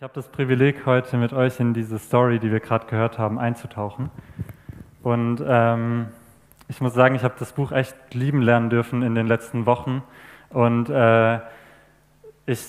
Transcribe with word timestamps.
Ich 0.00 0.02
habe 0.02 0.14
das 0.14 0.28
Privileg, 0.28 0.86
heute 0.86 1.18
mit 1.18 1.34
euch 1.34 1.60
in 1.60 1.74
diese 1.74 1.98
Story, 1.98 2.38
die 2.38 2.50
wir 2.50 2.60
gerade 2.60 2.86
gehört 2.86 3.18
haben, 3.18 3.38
einzutauchen. 3.38 4.08
Und 5.02 5.44
ähm, 5.46 6.08
ich 6.68 6.80
muss 6.80 6.94
sagen, 6.94 7.16
ich 7.16 7.22
habe 7.22 7.34
das 7.38 7.52
Buch 7.52 7.70
echt 7.70 7.94
lieben 8.14 8.40
lernen 8.40 8.70
dürfen 8.70 9.02
in 9.02 9.14
den 9.14 9.26
letzten 9.26 9.66
Wochen. 9.66 10.02
Und 10.48 10.88
äh, 10.88 11.40
ich 12.46 12.66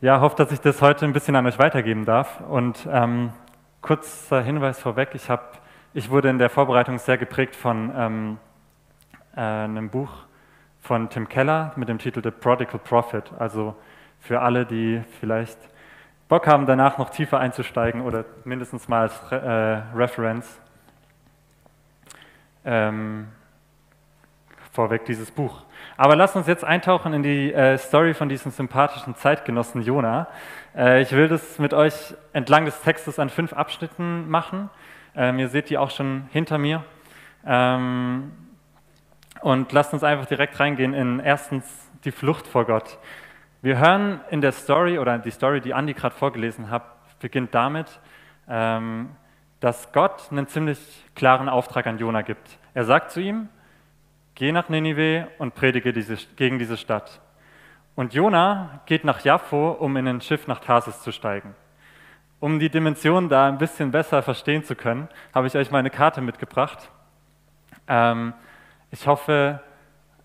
ja, 0.00 0.22
hoffe, 0.22 0.36
dass 0.36 0.50
ich 0.50 0.60
das 0.62 0.80
heute 0.80 1.04
ein 1.04 1.12
bisschen 1.12 1.36
an 1.36 1.44
euch 1.44 1.58
weitergeben 1.58 2.06
darf. 2.06 2.40
Und 2.48 2.88
ähm, 2.90 3.34
kurzer 3.82 4.40
Hinweis 4.40 4.80
vorweg, 4.80 5.10
ich, 5.12 5.28
hab, 5.28 5.60
ich 5.92 6.08
wurde 6.08 6.30
in 6.30 6.38
der 6.38 6.48
Vorbereitung 6.48 6.98
sehr 6.98 7.18
geprägt 7.18 7.56
von 7.56 7.92
ähm, 7.94 8.38
äh, 9.36 9.40
einem 9.40 9.90
Buch 9.90 10.24
von 10.80 11.10
Tim 11.10 11.28
Keller 11.28 11.72
mit 11.76 11.90
dem 11.90 11.98
Titel 11.98 12.22
The 12.24 12.30
Prodigal 12.30 12.80
Prophet. 12.82 13.32
Also 13.38 13.76
für 14.18 14.40
alle, 14.40 14.64
die 14.64 15.02
vielleicht 15.20 15.58
Bock 16.28 16.46
haben, 16.46 16.66
danach 16.66 16.98
noch 16.98 17.10
tiefer 17.10 17.40
einzusteigen 17.40 18.02
oder 18.02 18.26
mindestens 18.44 18.86
mal 18.86 19.02
als 19.02 19.32
äh, 19.32 19.36
Reference, 19.96 20.60
ähm, 22.66 23.28
vorweg 24.72 25.06
dieses 25.06 25.30
Buch. 25.30 25.62
Aber 25.96 26.14
lasst 26.14 26.36
uns 26.36 26.46
jetzt 26.46 26.64
eintauchen 26.64 27.14
in 27.14 27.22
die 27.22 27.52
äh, 27.52 27.78
Story 27.78 28.12
von 28.12 28.28
diesem 28.28 28.52
sympathischen 28.52 29.16
Zeitgenossen 29.16 29.82
Jona. 29.82 30.28
Äh, 30.76 31.00
ich 31.00 31.12
will 31.12 31.28
das 31.28 31.58
mit 31.58 31.72
euch 31.72 32.14
entlang 32.34 32.66
des 32.66 32.80
Textes 32.82 33.18
an 33.18 33.30
fünf 33.30 33.54
Abschnitten 33.54 34.28
machen. 34.28 34.68
Ähm, 35.16 35.38
ihr 35.38 35.48
seht 35.48 35.70
die 35.70 35.78
auch 35.78 35.90
schon 35.90 36.28
hinter 36.30 36.58
mir. 36.58 36.84
Ähm, 37.46 38.32
und 39.40 39.72
lasst 39.72 39.94
uns 39.94 40.04
einfach 40.04 40.26
direkt 40.26 40.60
reingehen 40.60 40.92
in 40.92 41.20
erstens 41.20 41.64
die 42.04 42.12
Flucht 42.12 42.46
vor 42.46 42.66
Gott. 42.66 42.98
Wir 43.60 43.78
hören 43.78 44.20
in 44.30 44.40
der 44.40 44.52
Story, 44.52 45.00
oder 45.00 45.18
die 45.18 45.32
Story, 45.32 45.60
die 45.60 45.74
Andi 45.74 45.92
gerade 45.92 46.14
vorgelesen 46.14 46.70
hat, 46.70 46.84
beginnt 47.18 47.52
damit, 47.52 48.00
ähm, 48.48 49.10
dass 49.58 49.90
Gott 49.92 50.30
einen 50.30 50.46
ziemlich 50.46 50.78
klaren 51.16 51.48
Auftrag 51.48 51.88
an 51.88 51.98
Jona 51.98 52.22
gibt. 52.22 52.56
Er 52.74 52.84
sagt 52.84 53.10
zu 53.10 53.20
ihm, 53.20 53.48
geh 54.36 54.52
nach 54.52 54.68
Ninive 54.68 55.26
und 55.38 55.56
predige 55.56 55.92
diese, 55.92 56.16
gegen 56.36 56.60
diese 56.60 56.76
Stadt. 56.76 57.20
Und 57.96 58.14
Jona 58.14 58.80
geht 58.86 59.02
nach 59.02 59.24
Jaffo, 59.24 59.72
um 59.72 59.96
in 59.96 60.06
ein 60.06 60.20
Schiff 60.20 60.46
nach 60.46 60.60
Tarsis 60.60 61.02
zu 61.02 61.10
steigen. 61.10 61.56
Um 62.38 62.60
die 62.60 62.70
Dimension 62.70 63.28
da 63.28 63.48
ein 63.48 63.58
bisschen 63.58 63.90
besser 63.90 64.22
verstehen 64.22 64.62
zu 64.62 64.76
können, 64.76 65.08
habe 65.34 65.48
ich 65.48 65.56
euch 65.56 65.72
meine 65.72 65.90
Karte 65.90 66.20
mitgebracht. 66.20 66.92
Ähm, 67.88 68.34
ich 68.92 69.08
hoffe, 69.08 69.60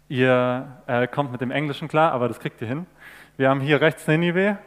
ihr 0.07 0.67
äh, 0.85 1.07
kommt 1.07 1.31
mit 1.31 1.41
dem 1.41 1.49
Englischen 1.49 1.87
klar, 1.87 2.11
aber 2.11 2.27
das 2.27 2.39
kriegt 2.39 2.61
ihr 2.61 2.67
hin. 2.67 2.85
Wir 3.35 3.49
haben 3.49 3.61
hier 3.61 3.81
rechts 3.81 4.05
Ninive, 4.05 4.59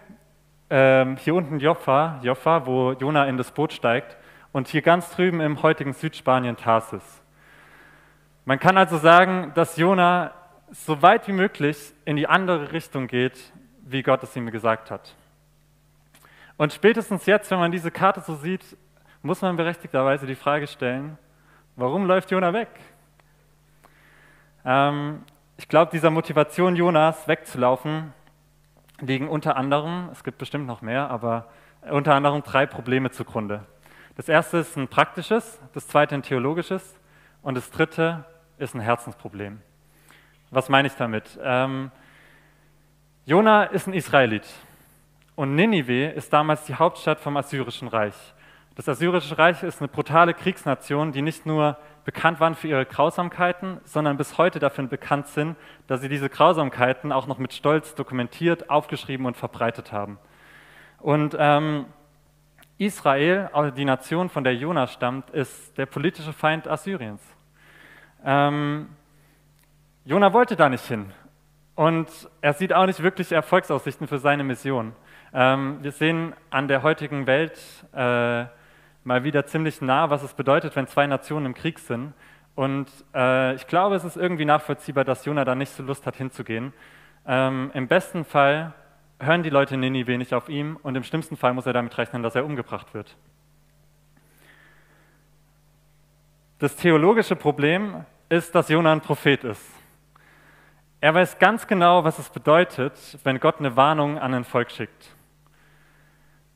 ähm, 0.70 1.16
hier 1.18 1.36
unten 1.36 1.60
Joffa, 1.60 2.18
Joffa, 2.22 2.66
wo 2.66 2.94
Jona 2.94 3.26
in 3.26 3.36
das 3.36 3.52
Boot 3.52 3.72
steigt, 3.72 4.16
und 4.50 4.66
hier 4.66 4.82
ganz 4.82 5.08
drüben 5.10 5.40
im 5.40 5.62
heutigen 5.62 5.92
Südspanien 5.92 6.56
Tarsis. 6.56 7.22
Man 8.44 8.58
kann 8.58 8.76
also 8.76 8.98
sagen, 8.98 9.52
dass 9.54 9.76
Jona 9.76 10.32
so 10.72 11.00
weit 11.00 11.28
wie 11.28 11.32
möglich 11.32 11.92
in 12.06 12.16
die 12.16 12.26
andere 12.26 12.72
Richtung 12.72 13.06
geht, 13.06 13.52
wie 13.82 14.02
Gott 14.02 14.24
es 14.24 14.34
ihm 14.34 14.50
gesagt 14.50 14.90
hat. 14.90 15.14
Und 16.56 16.72
spätestens 16.72 17.24
jetzt, 17.26 17.48
wenn 17.52 17.60
man 17.60 17.70
diese 17.70 17.92
Karte 17.92 18.20
so 18.20 18.34
sieht, 18.34 18.76
muss 19.22 19.42
man 19.42 19.54
berechtigterweise 19.54 20.26
die 20.26 20.34
Frage 20.34 20.66
stellen, 20.66 21.18
warum 21.76 22.04
läuft 22.04 22.32
Jona 22.32 22.52
weg? 22.52 22.70
Ähm, 24.64 25.22
ich 25.56 25.68
glaube, 25.68 25.92
dieser 25.92 26.10
Motivation 26.10 26.74
Jonas 26.74 27.28
wegzulaufen 27.28 28.12
liegen 29.00 29.28
unter 29.28 29.56
anderem, 29.56 30.08
es 30.12 30.24
gibt 30.24 30.38
bestimmt 30.38 30.66
noch 30.66 30.82
mehr, 30.82 31.10
aber 31.10 31.48
unter 31.90 32.14
anderem 32.14 32.42
drei 32.42 32.66
Probleme 32.66 33.10
zugrunde. 33.10 33.64
Das 34.16 34.28
erste 34.28 34.58
ist 34.58 34.76
ein 34.76 34.88
praktisches, 34.88 35.60
das 35.74 35.88
zweite 35.88 36.14
ein 36.14 36.22
theologisches 36.22 36.98
und 37.42 37.54
das 37.54 37.70
dritte 37.70 38.24
ist 38.58 38.74
ein 38.74 38.80
Herzensproblem. 38.80 39.60
Was 40.50 40.68
meine 40.68 40.88
ich 40.88 40.94
damit? 40.94 41.38
Ähm, 41.42 41.90
Jona 43.26 43.64
ist 43.64 43.86
ein 43.86 43.92
Israelit 43.92 44.46
und 45.34 45.54
Ninive 45.54 46.06
ist 46.06 46.32
damals 46.32 46.64
die 46.64 46.74
Hauptstadt 46.74 47.20
vom 47.20 47.36
Assyrischen 47.36 47.88
Reich. 47.88 48.14
Das 48.76 48.88
Assyrische 48.88 49.36
Reich 49.36 49.62
ist 49.62 49.80
eine 49.80 49.88
brutale 49.88 50.32
Kriegsnation, 50.32 51.12
die 51.12 51.22
nicht 51.22 51.44
nur 51.44 51.76
bekannt 52.06 52.38
waren 52.38 52.54
für 52.54 52.68
ihre 52.68 52.86
Grausamkeiten, 52.86 53.80
sondern 53.84 54.16
bis 54.16 54.38
heute 54.38 54.60
dafür 54.60 54.86
bekannt 54.86 55.26
sind, 55.26 55.56
dass 55.88 56.00
sie 56.00 56.08
diese 56.08 56.30
Grausamkeiten 56.30 57.10
auch 57.10 57.26
noch 57.26 57.38
mit 57.38 57.52
Stolz 57.52 57.96
dokumentiert, 57.96 58.70
aufgeschrieben 58.70 59.26
und 59.26 59.36
verbreitet 59.36 59.92
haben. 59.92 60.18
Und 61.00 61.36
ähm, 61.38 61.86
Israel, 62.78 63.50
also 63.52 63.74
die 63.74 63.84
Nation, 63.84 64.30
von 64.30 64.44
der 64.44 64.54
Jonas 64.54 64.92
stammt, 64.92 65.30
ist 65.30 65.76
der 65.76 65.86
politische 65.86 66.32
Feind 66.32 66.68
Assyriens. 66.68 67.20
Ähm, 68.24 68.88
Jona 70.04 70.32
wollte 70.32 70.54
da 70.54 70.68
nicht 70.68 70.84
hin 70.84 71.12
und 71.74 72.08
er 72.40 72.52
sieht 72.52 72.72
auch 72.72 72.86
nicht 72.86 73.02
wirklich 73.02 73.32
Erfolgsaussichten 73.32 74.06
für 74.06 74.18
seine 74.18 74.44
Mission. 74.44 74.92
Ähm, 75.34 75.78
wir 75.82 75.90
sehen 75.90 76.34
an 76.50 76.68
der 76.68 76.84
heutigen 76.84 77.26
Welt, 77.26 77.58
äh, 77.92 78.44
mal 79.06 79.22
wieder 79.22 79.46
ziemlich 79.46 79.80
nah, 79.80 80.10
was 80.10 80.22
es 80.22 80.34
bedeutet, 80.34 80.74
wenn 80.74 80.88
zwei 80.88 81.06
Nationen 81.06 81.46
im 81.46 81.54
Krieg 81.54 81.78
sind. 81.78 82.12
Und 82.56 82.88
äh, 83.14 83.54
ich 83.54 83.66
glaube, 83.68 83.94
es 83.94 84.04
ist 84.04 84.16
irgendwie 84.16 84.44
nachvollziehbar, 84.44 85.04
dass 85.04 85.24
Jona 85.24 85.44
da 85.44 85.54
nicht 85.54 85.70
so 85.70 85.82
Lust 85.82 86.06
hat, 86.06 86.16
hinzugehen. 86.16 86.72
Ähm, 87.26 87.70
Im 87.72 87.86
besten 87.86 88.24
Fall 88.24 88.72
hören 89.20 89.42
die 89.42 89.50
Leute 89.50 89.74
in 89.74 89.80
Ninive 89.80 90.18
nicht 90.18 90.34
auf 90.34 90.48
ihm 90.48 90.76
und 90.82 90.96
im 90.96 91.04
schlimmsten 91.04 91.36
Fall 91.36 91.54
muss 91.54 91.66
er 91.66 91.72
damit 91.72 91.96
rechnen, 91.96 92.22
dass 92.22 92.34
er 92.34 92.44
umgebracht 92.44 92.94
wird. 92.94 93.16
Das 96.58 96.74
theologische 96.74 97.36
Problem 97.36 98.04
ist, 98.28 98.54
dass 98.54 98.68
Jona 98.68 98.92
ein 98.92 99.02
Prophet 99.02 99.44
ist. 99.44 99.62
Er 101.00 101.14
weiß 101.14 101.38
ganz 101.38 101.66
genau, 101.66 102.02
was 102.02 102.18
es 102.18 102.28
bedeutet, 102.30 103.18
wenn 103.22 103.38
Gott 103.38 103.60
eine 103.60 103.76
Warnung 103.76 104.18
an 104.18 104.34
ein 104.34 104.44
Volk 104.44 104.70
schickt. 104.70 105.14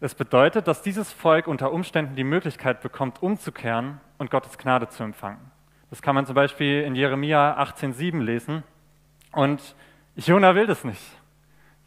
Es 0.03 0.15
bedeutet, 0.15 0.67
dass 0.67 0.81
dieses 0.81 1.13
Volk 1.13 1.47
unter 1.47 1.73
Umständen 1.73 2.17
die 2.17 2.25
Möglichkeit 2.25 2.81
bekommt, 2.81 3.23
umzukehren 3.23 4.01
und 4.17 4.31
Gottes 4.31 4.57
Gnade 4.57 4.89
zu 4.89 5.03
empfangen. 5.03 5.51
Das 5.91 6.01
kann 6.01 6.15
man 6.15 6.25
zum 6.25 6.35
Beispiel 6.35 6.83
in 6.83 6.95
Jeremia 6.95 7.61
18,7 7.61 8.23
lesen. 8.23 8.63
Und 9.33 9.75
Jona 10.17 10.55
will 10.55 10.67
das 10.67 10.85
nicht. 10.85 11.03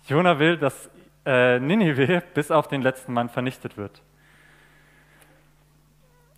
Jona 0.05 0.37
will, 0.37 0.57
dass 0.57 0.91
äh, 1.25 1.59
Ninive 1.59 2.21
bis 2.35 2.51
auf 2.51 2.67
den 2.67 2.83
letzten 2.83 3.13
Mann 3.13 3.29
vernichtet 3.29 3.77
wird. 3.77 4.03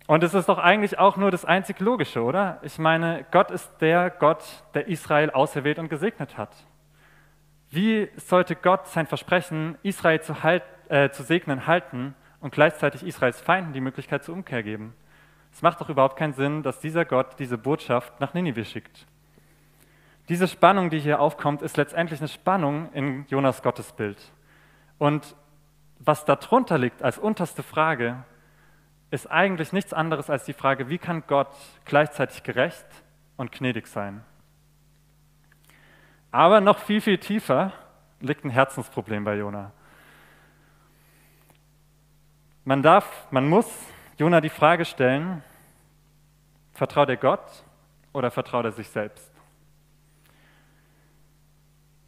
Und 0.06 0.22
es 0.22 0.32
ist 0.32 0.48
doch 0.48 0.58
eigentlich 0.58 0.98
auch 0.98 1.18
nur 1.18 1.30
das 1.30 1.44
einzig 1.44 1.80
Logische, 1.80 2.22
oder? 2.22 2.58
Ich 2.62 2.78
meine, 2.78 3.26
Gott 3.32 3.50
ist 3.50 3.70
der 3.80 4.08
Gott, 4.08 4.44
der 4.72 4.86
Israel 4.86 5.30
auserwählt 5.30 5.78
und 5.78 5.90
gesegnet 5.90 6.38
hat. 6.38 6.54
Wie 7.68 8.08
sollte 8.16 8.54
Gott 8.56 8.86
sein 8.86 9.06
Versprechen, 9.06 9.76
Israel 9.82 10.22
zu 10.22 10.44
halten, 10.44 10.75
äh, 10.88 11.10
zu 11.10 11.22
segnen 11.22 11.66
halten 11.66 12.14
und 12.40 12.52
gleichzeitig 12.52 13.04
Israels 13.04 13.40
Feinden 13.40 13.72
die 13.72 13.80
Möglichkeit 13.80 14.24
zur 14.24 14.34
Umkehr 14.34 14.62
geben. 14.62 14.94
Es 15.52 15.62
macht 15.62 15.80
doch 15.80 15.88
überhaupt 15.88 16.16
keinen 16.16 16.34
Sinn, 16.34 16.62
dass 16.62 16.80
dieser 16.80 17.04
Gott 17.04 17.38
diese 17.38 17.58
Botschaft 17.58 18.20
nach 18.20 18.34
Ninive 18.34 18.64
schickt. 18.64 19.06
Diese 20.28 20.48
Spannung, 20.48 20.90
die 20.90 20.98
hier 20.98 21.20
aufkommt, 21.20 21.62
ist 21.62 21.76
letztendlich 21.76 22.20
eine 22.20 22.28
Spannung 22.28 22.92
in 22.92 23.24
Jonas 23.28 23.62
Gottesbild. 23.62 24.18
Und 24.98 25.36
was 25.98 26.24
darunter 26.24 26.78
liegt 26.78 27.02
als 27.02 27.18
unterste 27.18 27.62
Frage, 27.62 28.24
ist 29.10 29.30
eigentlich 29.30 29.72
nichts 29.72 29.92
anderes 29.92 30.30
als 30.30 30.44
die 30.44 30.52
Frage, 30.52 30.88
wie 30.88 30.98
kann 30.98 31.22
Gott 31.26 31.54
gleichzeitig 31.84 32.42
gerecht 32.42 32.86
und 33.36 33.52
gnädig 33.52 33.86
sein? 33.86 34.24
Aber 36.32 36.60
noch 36.60 36.78
viel, 36.78 37.00
viel 37.00 37.18
tiefer 37.18 37.72
liegt 38.20 38.44
ein 38.44 38.50
Herzensproblem 38.50 39.24
bei 39.24 39.36
Jona. 39.36 39.72
Man 42.68 42.82
darf, 42.82 43.28
man 43.30 43.48
muss 43.48 43.64
Jona 44.18 44.40
die 44.40 44.48
Frage 44.48 44.84
stellen, 44.84 45.44
vertraut 46.72 47.08
er 47.08 47.16
Gott 47.16 47.62
oder 48.12 48.32
vertraut 48.32 48.64
er 48.64 48.72
sich 48.72 48.88
selbst? 48.88 49.30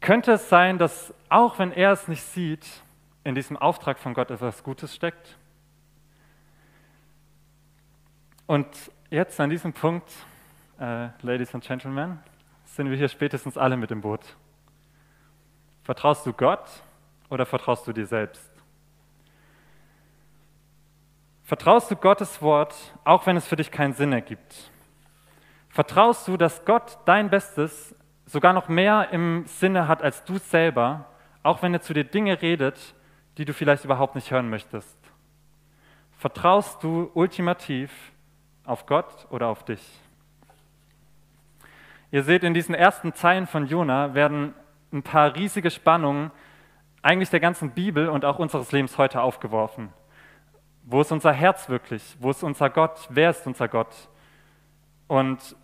Könnte 0.01 0.33
es 0.33 0.49
sein, 0.49 0.77
dass 0.77 1.13
auch 1.29 1.59
wenn 1.59 1.71
er 1.71 1.93
es 1.93 2.09
nicht 2.09 2.23
sieht, 2.23 2.67
in 3.23 3.35
diesem 3.35 3.55
Auftrag 3.55 3.99
von 3.99 4.13
Gott 4.13 4.31
etwas 4.31 4.61
Gutes 4.61 4.93
steckt? 4.93 5.37
Und 8.45 8.67
jetzt 9.09 9.39
an 9.39 9.49
diesem 9.49 9.71
Punkt, 9.71 10.11
äh, 10.77 11.07
Ladies 11.21 11.55
and 11.55 11.63
Gentlemen, 11.63 12.19
sind 12.65 12.89
wir 12.89 12.97
hier 12.97 13.07
spätestens 13.07 13.57
alle 13.57 13.77
mit 13.77 13.91
im 13.91 14.01
Boot. 14.01 14.35
Vertraust 15.85 16.25
du 16.25 16.33
Gott 16.33 16.69
oder 17.29 17.45
vertraust 17.45 17.87
du 17.87 17.93
dir 17.93 18.05
selbst? 18.05 18.48
Vertraust 21.49 21.89
du 21.89 21.95
Gottes 21.95 22.43
Wort, 22.43 22.75
auch 23.03 23.25
wenn 23.25 23.35
es 23.35 23.47
für 23.47 23.55
dich 23.55 23.71
keinen 23.71 23.93
Sinn 23.93 24.13
ergibt? 24.13 24.69
Vertraust 25.69 26.27
du, 26.27 26.37
dass 26.37 26.63
Gott 26.63 26.99
dein 27.05 27.31
Bestes 27.31 27.95
sogar 28.27 28.53
noch 28.53 28.67
mehr 28.67 29.09
im 29.11 29.47
Sinne 29.47 29.87
hat 29.87 30.03
als 30.03 30.23
du 30.23 30.37
selber, 30.37 31.07
auch 31.41 31.63
wenn 31.63 31.73
er 31.73 31.81
zu 31.81 31.95
dir 31.95 32.03
Dinge 32.03 32.39
redet, 32.39 32.93
die 33.39 33.45
du 33.45 33.53
vielleicht 33.55 33.83
überhaupt 33.83 34.13
nicht 34.13 34.29
hören 34.29 34.51
möchtest? 34.51 34.95
Vertraust 36.19 36.83
du 36.83 37.09
ultimativ 37.15 37.91
auf 38.63 38.85
Gott 38.85 39.25
oder 39.31 39.47
auf 39.47 39.65
dich? 39.65 39.81
Ihr 42.11 42.21
seht, 42.21 42.43
in 42.43 42.53
diesen 42.53 42.75
ersten 42.75 43.15
Zeilen 43.15 43.47
von 43.47 43.65
Jona 43.65 44.13
werden 44.13 44.53
ein 44.93 45.01
paar 45.01 45.33
riesige 45.33 45.71
Spannungen 45.71 46.29
eigentlich 47.01 47.31
der 47.31 47.39
ganzen 47.39 47.71
Bibel 47.71 48.07
und 48.07 48.23
auch 48.23 48.37
unseres 48.37 48.71
Lebens 48.71 48.99
heute 48.99 49.23
aufgeworfen. 49.23 49.91
Wo 50.91 51.01
ist 51.01 51.11
unser 51.11 51.31
Herz 51.31 51.69
wirklich? 51.69 52.17
Wo 52.19 52.31
ist 52.31 52.41
unser 52.41 52.67
Gott? 52.71 53.07
Wer 53.11 53.29
ist 53.29 53.45
unser 53.45 53.67
Gott? 53.67 53.95
Und 55.07 55.55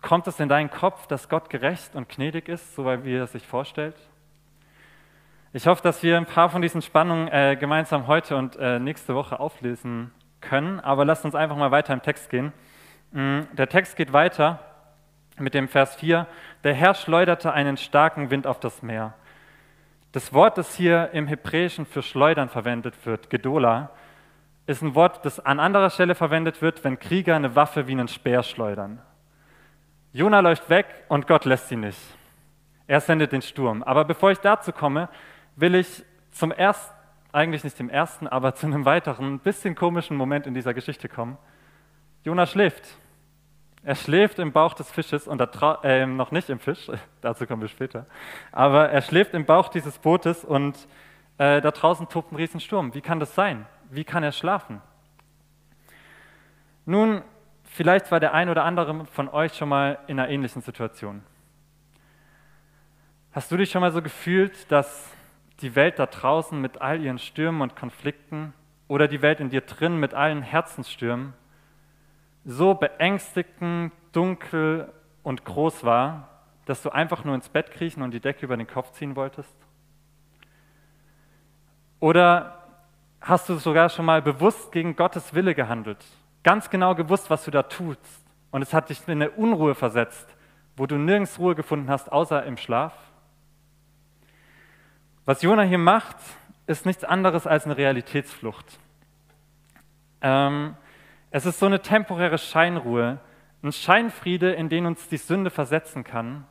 kommt 0.00 0.26
es 0.26 0.40
in 0.40 0.48
deinen 0.48 0.68
Kopf, 0.68 1.06
dass 1.06 1.28
Gott 1.28 1.48
gerecht 1.48 1.94
und 1.94 2.08
gnädig 2.08 2.48
ist, 2.48 2.74
so 2.74 2.84
wie 3.04 3.14
er 3.14 3.28
sich 3.28 3.46
vorstellt? 3.46 3.94
Ich 5.52 5.68
hoffe, 5.68 5.80
dass 5.84 6.02
wir 6.02 6.16
ein 6.16 6.26
paar 6.26 6.50
von 6.50 6.60
diesen 6.60 6.82
Spannungen 6.82 7.28
äh, 7.28 7.56
gemeinsam 7.56 8.08
heute 8.08 8.36
und 8.36 8.56
äh, 8.56 8.80
nächste 8.80 9.14
Woche 9.14 9.38
auflesen 9.38 10.10
können, 10.40 10.80
aber 10.80 11.04
lasst 11.04 11.24
uns 11.24 11.36
einfach 11.36 11.56
mal 11.56 11.70
weiter 11.70 11.92
im 11.92 12.02
Text 12.02 12.28
gehen. 12.28 12.52
Mm, 13.12 13.42
der 13.52 13.68
Text 13.68 13.94
geht 13.94 14.12
weiter 14.12 14.58
mit 15.38 15.54
dem 15.54 15.68
Vers 15.68 15.94
4. 15.94 16.26
Der 16.64 16.74
Herr 16.74 16.94
schleuderte 16.94 17.52
einen 17.52 17.76
starken 17.76 18.30
Wind 18.30 18.48
auf 18.48 18.58
das 18.58 18.82
Meer. 18.82 19.14
Das 20.10 20.32
Wort, 20.32 20.58
das 20.58 20.74
hier 20.74 21.10
im 21.12 21.28
Hebräischen 21.28 21.86
für 21.86 22.02
schleudern 22.02 22.48
verwendet 22.48 23.06
wird, 23.06 23.30
Gedola, 23.30 23.90
ist 24.66 24.82
ein 24.82 24.94
Wort, 24.94 25.24
das 25.24 25.40
an 25.40 25.60
anderer 25.60 25.90
Stelle 25.90 26.14
verwendet 26.14 26.62
wird, 26.62 26.84
wenn 26.84 26.98
Krieger 26.98 27.36
eine 27.36 27.56
Waffe 27.56 27.86
wie 27.86 27.92
einen 27.92 28.08
Speer 28.08 28.42
schleudern. 28.42 29.00
Jona 30.12 30.40
läuft 30.40 30.68
weg 30.70 30.86
und 31.08 31.26
Gott 31.26 31.44
lässt 31.44 31.68
sie 31.68 31.76
nicht. 31.76 31.98
Er 32.86 33.00
sendet 33.00 33.32
den 33.32 33.42
Sturm. 33.42 33.82
Aber 33.82 34.04
bevor 34.04 34.30
ich 34.30 34.38
dazu 34.38 34.72
komme, 34.72 35.08
will 35.56 35.74
ich 35.74 36.04
zum 36.30 36.52
ersten, 36.52 36.94
eigentlich 37.32 37.64
nicht 37.64 37.78
dem 37.78 37.88
ersten, 37.88 38.28
aber 38.28 38.54
zu 38.54 38.66
einem 38.66 38.84
weiteren, 38.84 39.34
ein 39.34 39.38
bisschen 39.38 39.74
komischen 39.74 40.16
Moment 40.16 40.46
in 40.46 40.54
dieser 40.54 40.74
Geschichte 40.74 41.08
kommen. 41.08 41.38
Jona 42.24 42.46
schläft. 42.46 42.84
Er 43.84 43.96
schläft 43.96 44.38
im 44.38 44.52
Bauch 44.52 44.74
des 44.74 44.90
Fisches 44.90 45.26
und 45.26 45.42
äh, 45.82 46.06
noch 46.06 46.30
nicht 46.30 46.50
im 46.50 46.60
Fisch, 46.60 46.88
dazu 47.20 47.46
kommen 47.46 47.62
wir 47.62 47.68
später, 47.68 48.06
aber 48.52 48.90
er 48.90 49.02
schläft 49.02 49.34
im 49.34 49.44
Bauch 49.44 49.68
dieses 49.68 49.98
Bootes 49.98 50.44
und 50.44 50.76
äh, 51.38 51.60
da 51.60 51.72
draußen 51.72 52.08
tobt 52.08 52.30
ein 52.30 52.36
Riesensturm. 52.36 52.94
Wie 52.94 53.00
kann 53.00 53.18
das 53.18 53.34
sein? 53.34 53.66
Wie 53.92 54.04
kann 54.04 54.22
er 54.22 54.32
schlafen? 54.32 54.80
Nun, 56.86 57.22
vielleicht 57.64 58.10
war 58.10 58.20
der 58.20 58.32
ein 58.32 58.48
oder 58.48 58.64
andere 58.64 59.04
von 59.04 59.28
euch 59.28 59.52
schon 59.52 59.68
mal 59.68 59.98
in 60.06 60.18
einer 60.18 60.30
ähnlichen 60.30 60.62
Situation. 60.62 61.22
Hast 63.32 63.52
du 63.52 63.58
dich 63.58 63.70
schon 63.70 63.82
mal 63.82 63.92
so 63.92 64.00
gefühlt, 64.00 64.72
dass 64.72 65.14
die 65.60 65.74
Welt 65.74 65.98
da 65.98 66.06
draußen 66.06 66.58
mit 66.58 66.80
all 66.80 67.02
ihren 67.02 67.18
Stürmen 67.18 67.60
und 67.60 67.76
Konflikten 67.76 68.54
oder 68.88 69.08
die 69.08 69.20
Welt 69.20 69.40
in 69.40 69.50
dir 69.50 69.60
drin 69.60 70.00
mit 70.00 70.14
allen 70.14 70.40
Herzensstürmen 70.40 71.34
so 72.46 72.72
beängstigend, 72.72 73.92
dunkel 74.12 74.90
und 75.22 75.44
groß 75.44 75.84
war, 75.84 76.30
dass 76.64 76.80
du 76.80 76.88
einfach 76.88 77.24
nur 77.24 77.34
ins 77.34 77.50
Bett 77.50 77.70
kriechen 77.70 78.02
und 78.02 78.12
die 78.12 78.20
Decke 78.20 78.46
über 78.46 78.56
den 78.56 78.66
Kopf 78.66 78.92
ziehen 78.92 79.16
wolltest? 79.16 79.54
Oder 82.00 82.61
hast 83.22 83.48
du 83.48 83.56
sogar 83.56 83.88
schon 83.88 84.04
mal 84.04 84.20
bewusst 84.20 84.72
gegen 84.72 84.96
Gottes 84.96 85.34
Wille 85.34 85.54
gehandelt? 85.54 86.04
Ganz 86.42 86.68
genau 86.70 86.94
gewusst, 86.94 87.30
was 87.30 87.44
du 87.44 87.50
da 87.50 87.62
tust. 87.62 88.00
Und 88.50 88.62
es 88.62 88.74
hat 88.74 88.90
dich 88.90 89.00
in 89.06 89.12
eine 89.12 89.30
Unruhe 89.30 89.74
versetzt, 89.74 90.28
wo 90.76 90.86
du 90.86 90.96
nirgends 90.96 91.38
Ruhe 91.38 91.54
gefunden 91.54 91.88
hast, 91.88 92.10
außer 92.12 92.44
im 92.44 92.56
Schlaf? 92.56 92.92
Was 95.24 95.42
Jona 95.42 95.62
hier 95.62 95.78
macht, 95.78 96.16
ist 96.66 96.84
nichts 96.84 97.04
anderes 97.04 97.46
als 97.46 97.64
eine 97.64 97.76
Realitätsflucht. 97.76 98.78
Ähm, 100.20 100.76
es 101.30 101.46
ist 101.46 101.58
so 101.58 101.66
eine 101.66 101.80
temporäre 101.80 102.38
Scheinruhe, 102.38 103.18
ein 103.62 103.72
Scheinfriede, 103.72 104.52
in 104.52 104.68
den 104.68 104.86
uns 104.86 105.08
die 105.08 105.16
Sünde 105.16 105.50
versetzen 105.50 106.04
kann, 106.04 106.44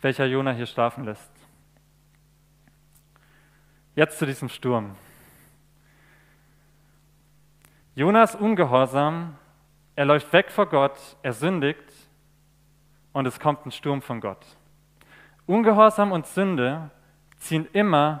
welcher 0.00 0.26
Jona 0.26 0.52
hier 0.52 0.66
schlafen 0.66 1.04
lässt. 1.04 1.35
Jetzt 3.96 4.18
zu 4.18 4.26
diesem 4.26 4.50
Sturm. 4.50 4.94
Jonas 7.94 8.34
ungehorsam, 8.34 9.38
er 9.94 10.04
läuft 10.04 10.30
weg 10.34 10.50
vor 10.50 10.66
Gott, 10.66 11.16
er 11.22 11.32
sündigt 11.32 11.82
und 13.14 13.24
es 13.26 13.40
kommt 13.40 13.64
ein 13.64 13.70
Sturm 13.70 14.02
von 14.02 14.20
Gott. 14.20 14.44
Ungehorsam 15.46 16.12
und 16.12 16.26
Sünde 16.26 16.90
ziehen 17.38 17.66
immer 17.72 18.20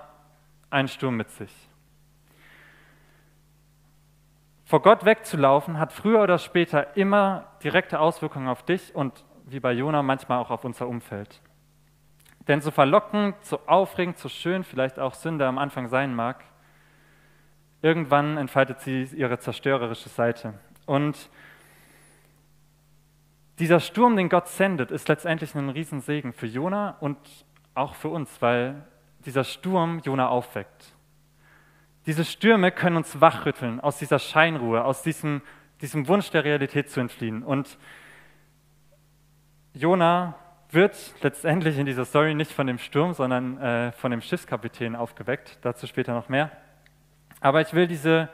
einen 0.70 0.88
Sturm 0.88 1.18
mit 1.18 1.30
sich. 1.30 1.52
Vor 4.64 4.80
Gott 4.80 5.04
wegzulaufen 5.04 5.78
hat 5.78 5.92
früher 5.92 6.22
oder 6.22 6.38
später 6.38 6.96
immer 6.96 7.52
direkte 7.62 8.00
Auswirkungen 8.00 8.48
auf 8.48 8.62
dich 8.62 8.94
und 8.94 9.26
wie 9.44 9.60
bei 9.60 9.72
Jona 9.72 10.02
manchmal 10.02 10.38
auch 10.38 10.50
auf 10.50 10.64
unser 10.64 10.88
Umfeld. 10.88 11.42
Denn 12.48 12.60
so 12.60 12.70
verlockend, 12.70 13.36
so 13.44 13.60
aufregend, 13.66 14.18
so 14.18 14.28
schön 14.28 14.62
vielleicht 14.62 14.98
auch 14.98 15.14
Sünde 15.14 15.46
am 15.46 15.58
Anfang 15.58 15.88
sein 15.88 16.14
mag, 16.14 16.44
irgendwann 17.82 18.36
entfaltet 18.36 18.80
sie 18.80 19.02
ihre 19.14 19.38
zerstörerische 19.38 20.08
Seite. 20.08 20.54
Und 20.86 21.28
dieser 23.58 23.80
Sturm, 23.80 24.16
den 24.16 24.28
Gott 24.28 24.48
sendet, 24.48 24.90
ist 24.90 25.08
letztendlich 25.08 25.54
ein 25.54 25.70
Riesensegen 25.70 26.32
für 26.32 26.46
Jona 26.46 26.96
und 27.00 27.18
auch 27.74 27.94
für 27.94 28.08
uns, 28.08 28.40
weil 28.40 28.84
dieser 29.24 29.44
Sturm 29.44 30.00
Jona 30.00 30.28
aufweckt. 30.28 30.92
Diese 32.06 32.24
Stürme 32.24 32.70
können 32.70 32.96
uns 32.96 33.20
wachrütteln 33.20 33.80
aus 33.80 33.98
dieser 33.98 34.20
Scheinruhe, 34.20 34.84
aus 34.84 35.02
diesem, 35.02 35.42
diesem 35.80 36.06
Wunsch 36.06 36.30
der 36.30 36.44
Realität 36.44 36.88
zu 36.90 37.00
entfliehen. 37.00 37.42
Und 37.42 37.78
Jona 39.74 40.36
wird 40.70 40.96
letztendlich 41.22 41.78
in 41.78 41.86
dieser 41.86 42.04
Story 42.04 42.34
nicht 42.34 42.52
von 42.52 42.66
dem 42.66 42.78
Sturm, 42.78 43.12
sondern 43.12 43.58
äh, 43.58 43.92
von 43.92 44.10
dem 44.10 44.20
Schiffskapitän 44.20 44.96
aufgeweckt. 44.96 45.58
Dazu 45.62 45.86
später 45.86 46.12
noch 46.14 46.28
mehr. 46.28 46.50
Aber 47.40 47.60
ich 47.60 47.72
will 47.74 47.86
diese, 47.86 48.28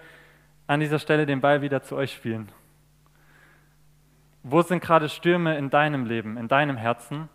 an 0.67 0.81
dieser 0.81 0.99
Stelle 0.99 1.27
den 1.27 1.41
Ball 1.41 1.63
wieder 1.63 1.83
zu 1.83 1.97
euch 1.97 2.13
spielen. 2.13 2.51
Wo 4.43 4.63
sind 4.63 4.83
gerade 4.83 5.09
Stürme 5.09 5.57
in 5.57 5.71
deinem 5.71 6.07
Leben, 6.07 6.37
in 6.37 6.49
deinem 6.49 6.77
Herzen, 6.77 7.29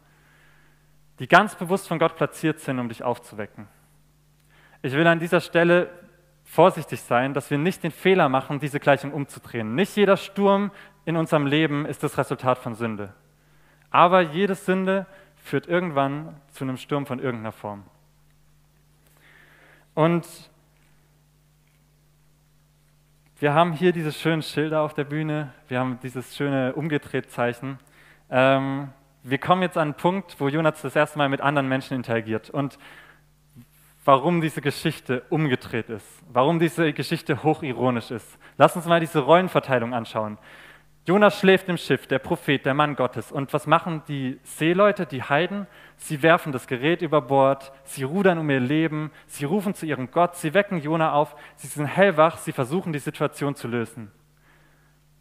die 1.19 1.27
ganz 1.27 1.55
bewusst 1.55 1.88
von 1.88 2.00
Gott 2.00 2.15
platziert 2.15 2.59
sind, 2.59 2.79
um 2.79 2.89
dich 2.89 3.03
aufzuwecken? 3.03 3.67
Ich 4.81 4.93
will 4.93 5.07
an 5.07 5.19
dieser 5.19 5.41
Stelle 5.41 5.89
vorsichtig 6.43 7.01
sein, 7.01 7.33
dass 7.33 7.51
wir 7.51 7.57
nicht 7.57 7.83
den 7.83 7.91
Fehler 7.91 8.29
machen, 8.29 8.60
diese 8.60 8.79
Gleichung 8.79 9.12
umzudrehen. 9.12 9.75
Nicht 9.75 9.95
jeder 9.95 10.17
Sturm 10.17 10.72
in 11.05 11.15
unserem 11.17 11.45
Leben 11.45 11.86
ist 11.86 12.03
das 12.03 12.17
Resultat 12.17 12.57
von 12.57 12.75
Sünde. 12.75 13.13
Aber 13.89 14.22
jede 14.22 14.56
Sünde 14.56 15.06
führt 15.36 15.67
irgendwann 15.67 16.39
zu 16.51 16.63
einem 16.63 16.77
Sturm 16.77 17.06
von 17.06 17.20
irgendeiner 17.20 17.51
Form. 17.51 17.84
Und 19.94 20.27
wir 23.39 23.53
haben 23.53 23.74
hier 23.74 23.91
diese 23.91 24.12
schönen 24.12 24.41
Schilder 24.41 24.82
auf 24.82 24.94
der 24.94 25.03
Bühne, 25.03 25.53
wir 25.67 25.79
haben 25.79 26.00
dieses 26.01 26.36
schöne 26.36 26.74
Umgedreht-Zeichen. 26.74 27.79
Ähm, 28.29 28.89
wir 29.24 29.38
kommen 29.38 29.62
jetzt 29.62 29.77
an 29.77 29.89
einen 29.89 29.94
Punkt, 29.94 30.39
wo 30.39 30.48
Jonas 30.48 30.82
das 30.82 30.96
erste 30.96 31.17
Mal 31.17 31.29
mit 31.29 31.41
anderen 31.41 31.67
Menschen 31.67 31.96
interagiert 31.96 32.50
und 32.50 32.77
warum 34.06 34.41
diese 34.41 34.62
Geschichte 34.62 35.24
umgedreht 35.29 35.89
ist, 35.89 36.08
warum 36.32 36.60
diese 36.60 36.94
Geschichte 36.94 37.44
hochironisch 37.44 38.10
ist. 38.10 38.39
Lass 38.58 38.75
uns 38.75 38.86
mal 38.86 39.00
diese 39.00 39.20
Rollenverteilung 39.20 39.94
anschauen. 39.94 40.38
Jonas 41.07 41.39
schläft 41.39 41.69
im 41.69 41.77
Schiff, 41.77 42.05
der 42.05 42.19
Prophet, 42.19 42.65
der 42.65 42.73
Mann 42.73 42.97
Gottes. 42.97 43.31
Und 43.31 43.53
was 43.53 43.65
machen 43.65 44.03
die 44.09 44.41
Seeleute, 44.43 45.05
die 45.05 45.23
Heiden? 45.23 45.65
Sie 45.95 46.21
werfen 46.21 46.51
das 46.51 46.67
Gerät 46.67 47.01
über 47.01 47.21
Bord, 47.21 47.71
sie 47.85 48.03
rudern 48.03 48.37
um 48.39 48.49
ihr 48.49 48.59
Leben, 48.59 49.11
sie 49.25 49.45
rufen 49.45 49.73
zu 49.73 49.85
ihrem 49.85 50.11
Gott, 50.11 50.35
sie 50.35 50.53
wecken 50.53 50.81
Jona 50.81 51.13
auf, 51.13 51.37
sie 51.55 51.67
sind 51.67 51.85
hellwach, 51.85 52.37
sie 52.39 52.51
versuchen 52.51 52.91
die 52.91 52.99
Situation 52.99 53.55
zu 53.55 53.69
lösen. 53.69 54.11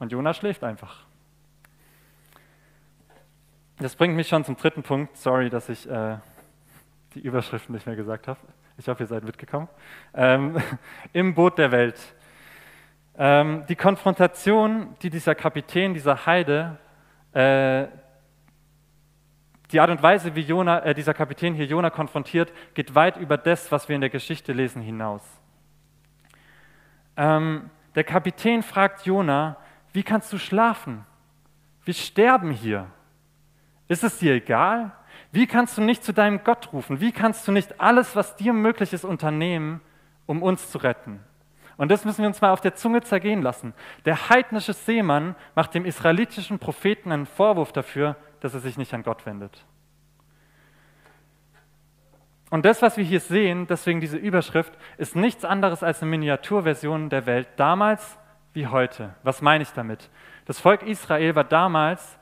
Und 0.01 0.11
Jona 0.11 0.35
schläft 0.35 0.65
einfach. 0.65 1.05
Das 3.79 3.95
bringt 3.95 4.17
mich 4.17 4.27
schon 4.27 4.45
zum 4.45 4.57
dritten 4.57 4.83
Punkt. 4.83 5.17
Sorry, 5.17 5.51
dass 5.51 5.69
ich 5.69 5.89
äh, 5.89 6.17
die 7.15 7.21
Überschriften 7.21 7.73
nicht 7.77 7.87
mehr 7.87 7.95
gesagt 7.95 8.27
habe. 8.27 8.41
Ich 8.77 8.89
hoffe, 8.89 9.05
ihr 9.05 9.07
seid 9.07 9.23
mitgekommen. 9.23 9.69
Ähm, 10.15 10.61
Im 11.13 11.33
Boot 11.33 11.59
der 11.59 11.71
Welt. 11.71 12.16
Ähm, 13.19 13.65
die 13.69 13.77
Konfrontation, 13.77 14.95
die 15.03 15.11
dieser 15.11 15.35
Kapitän, 15.35 15.95
dieser 15.95 16.27
Heide, 16.27 16.79
äh, 17.33 17.87
die 19.73 19.81
Art 19.81 19.91
und 19.91 20.03
Weise, 20.03 20.35
wie 20.35 20.43
Jona, 20.43 20.85
äh, 20.85 20.95
dieser 20.95 21.15
Kapitän 21.15 21.55
hier 21.55 21.67
Jona 21.67 21.91
konfrontiert, 21.91 22.53
geht 22.75 22.95
weit 22.95 23.17
über 23.17 23.39
das, 23.39 23.73
was 23.73 23.89
wir 23.89 23.95
in 23.95 24.01
der 24.01 24.11
Geschichte 24.11 24.53
lesen, 24.53 24.83
hinaus. 24.83 25.23
Ähm, 27.17 27.71
der 27.95 28.05
Kapitän 28.05 28.63
fragt 28.63 29.07
Jona, 29.07 29.57
wie 29.93 30.03
kannst 30.03 30.33
du 30.33 30.39
schlafen? 30.39 31.07
Wir 31.85 31.95
sterben 31.95 32.51
hier. 32.51 32.87
Ist 33.89 34.05
es 34.05 34.19
dir 34.19 34.35
egal? 34.35 34.93
Wie 35.33 35.47
kannst 35.47 35.79
du 35.79 35.83
nicht 35.83 36.05
zu 36.05 36.13
deinem 36.13 36.45
Gott 36.45 36.73
rufen? 36.73 37.01
Wie 37.01 37.13
kannst 37.13 37.49
du 37.49 37.53
nicht 37.53 37.81
alles, 37.81 38.15
was 38.15 38.37
dir 38.37 38.53
möglich 38.53 38.93
ist, 38.93 39.05
unternehmen, 39.05 39.81
um 40.27 40.43
uns 40.43 40.71
zu 40.71 40.79
retten? 40.79 41.21
Und 41.77 41.91
das 41.91 42.05
müssen 42.05 42.23
wir 42.23 42.29
uns 42.29 42.41
mal 42.41 42.53
auf 42.53 42.61
der 42.61 42.75
Zunge 42.75 43.03
zergehen 43.03 43.43
lassen. 43.43 43.75
Der 44.05 44.31
heidnische 44.31 44.73
Seemann 44.73 45.35
macht 45.55 45.75
dem 45.75 45.85
israelitischen 45.85 46.59
Propheten 46.59 47.13
einen 47.13 47.27
Vorwurf 47.27 47.73
dafür, 47.73 48.17
dass 48.41 48.55
er 48.55 48.61
sich 48.61 48.79
nicht 48.79 48.95
an 48.95 49.03
Gott 49.03 49.27
wendet. 49.27 49.65
Und 52.49 52.65
das, 52.65 52.81
was 52.81 52.97
wir 52.97 53.05
hier 53.05 53.21
sehen, 53.21 53.67
deswegen 53.67 54.01
diese 54.01 54.17
Überschrift, 54.17 54.73
ist 54.99 55.17
nichts 55.17 55.45
anderes 55.45 55.83
als 55.83 56.01
eine 56.01 56.11
Miniaturversion 56.13 57.11
der 57.11 57.27
Welt 57.27 57.49
damals 57.57 58.19
wie 58.53 58.69
heute. 58.69 59.15
Was 59.23 59.43
meine 59.43 59.63
ich 59.63 59.71
damit? 59.71 60.11
Das 60.47 60.61
Volk 60.61 60.83
Israel 60.83 61.35
war 61.35 61.45
damals 61.45 62.19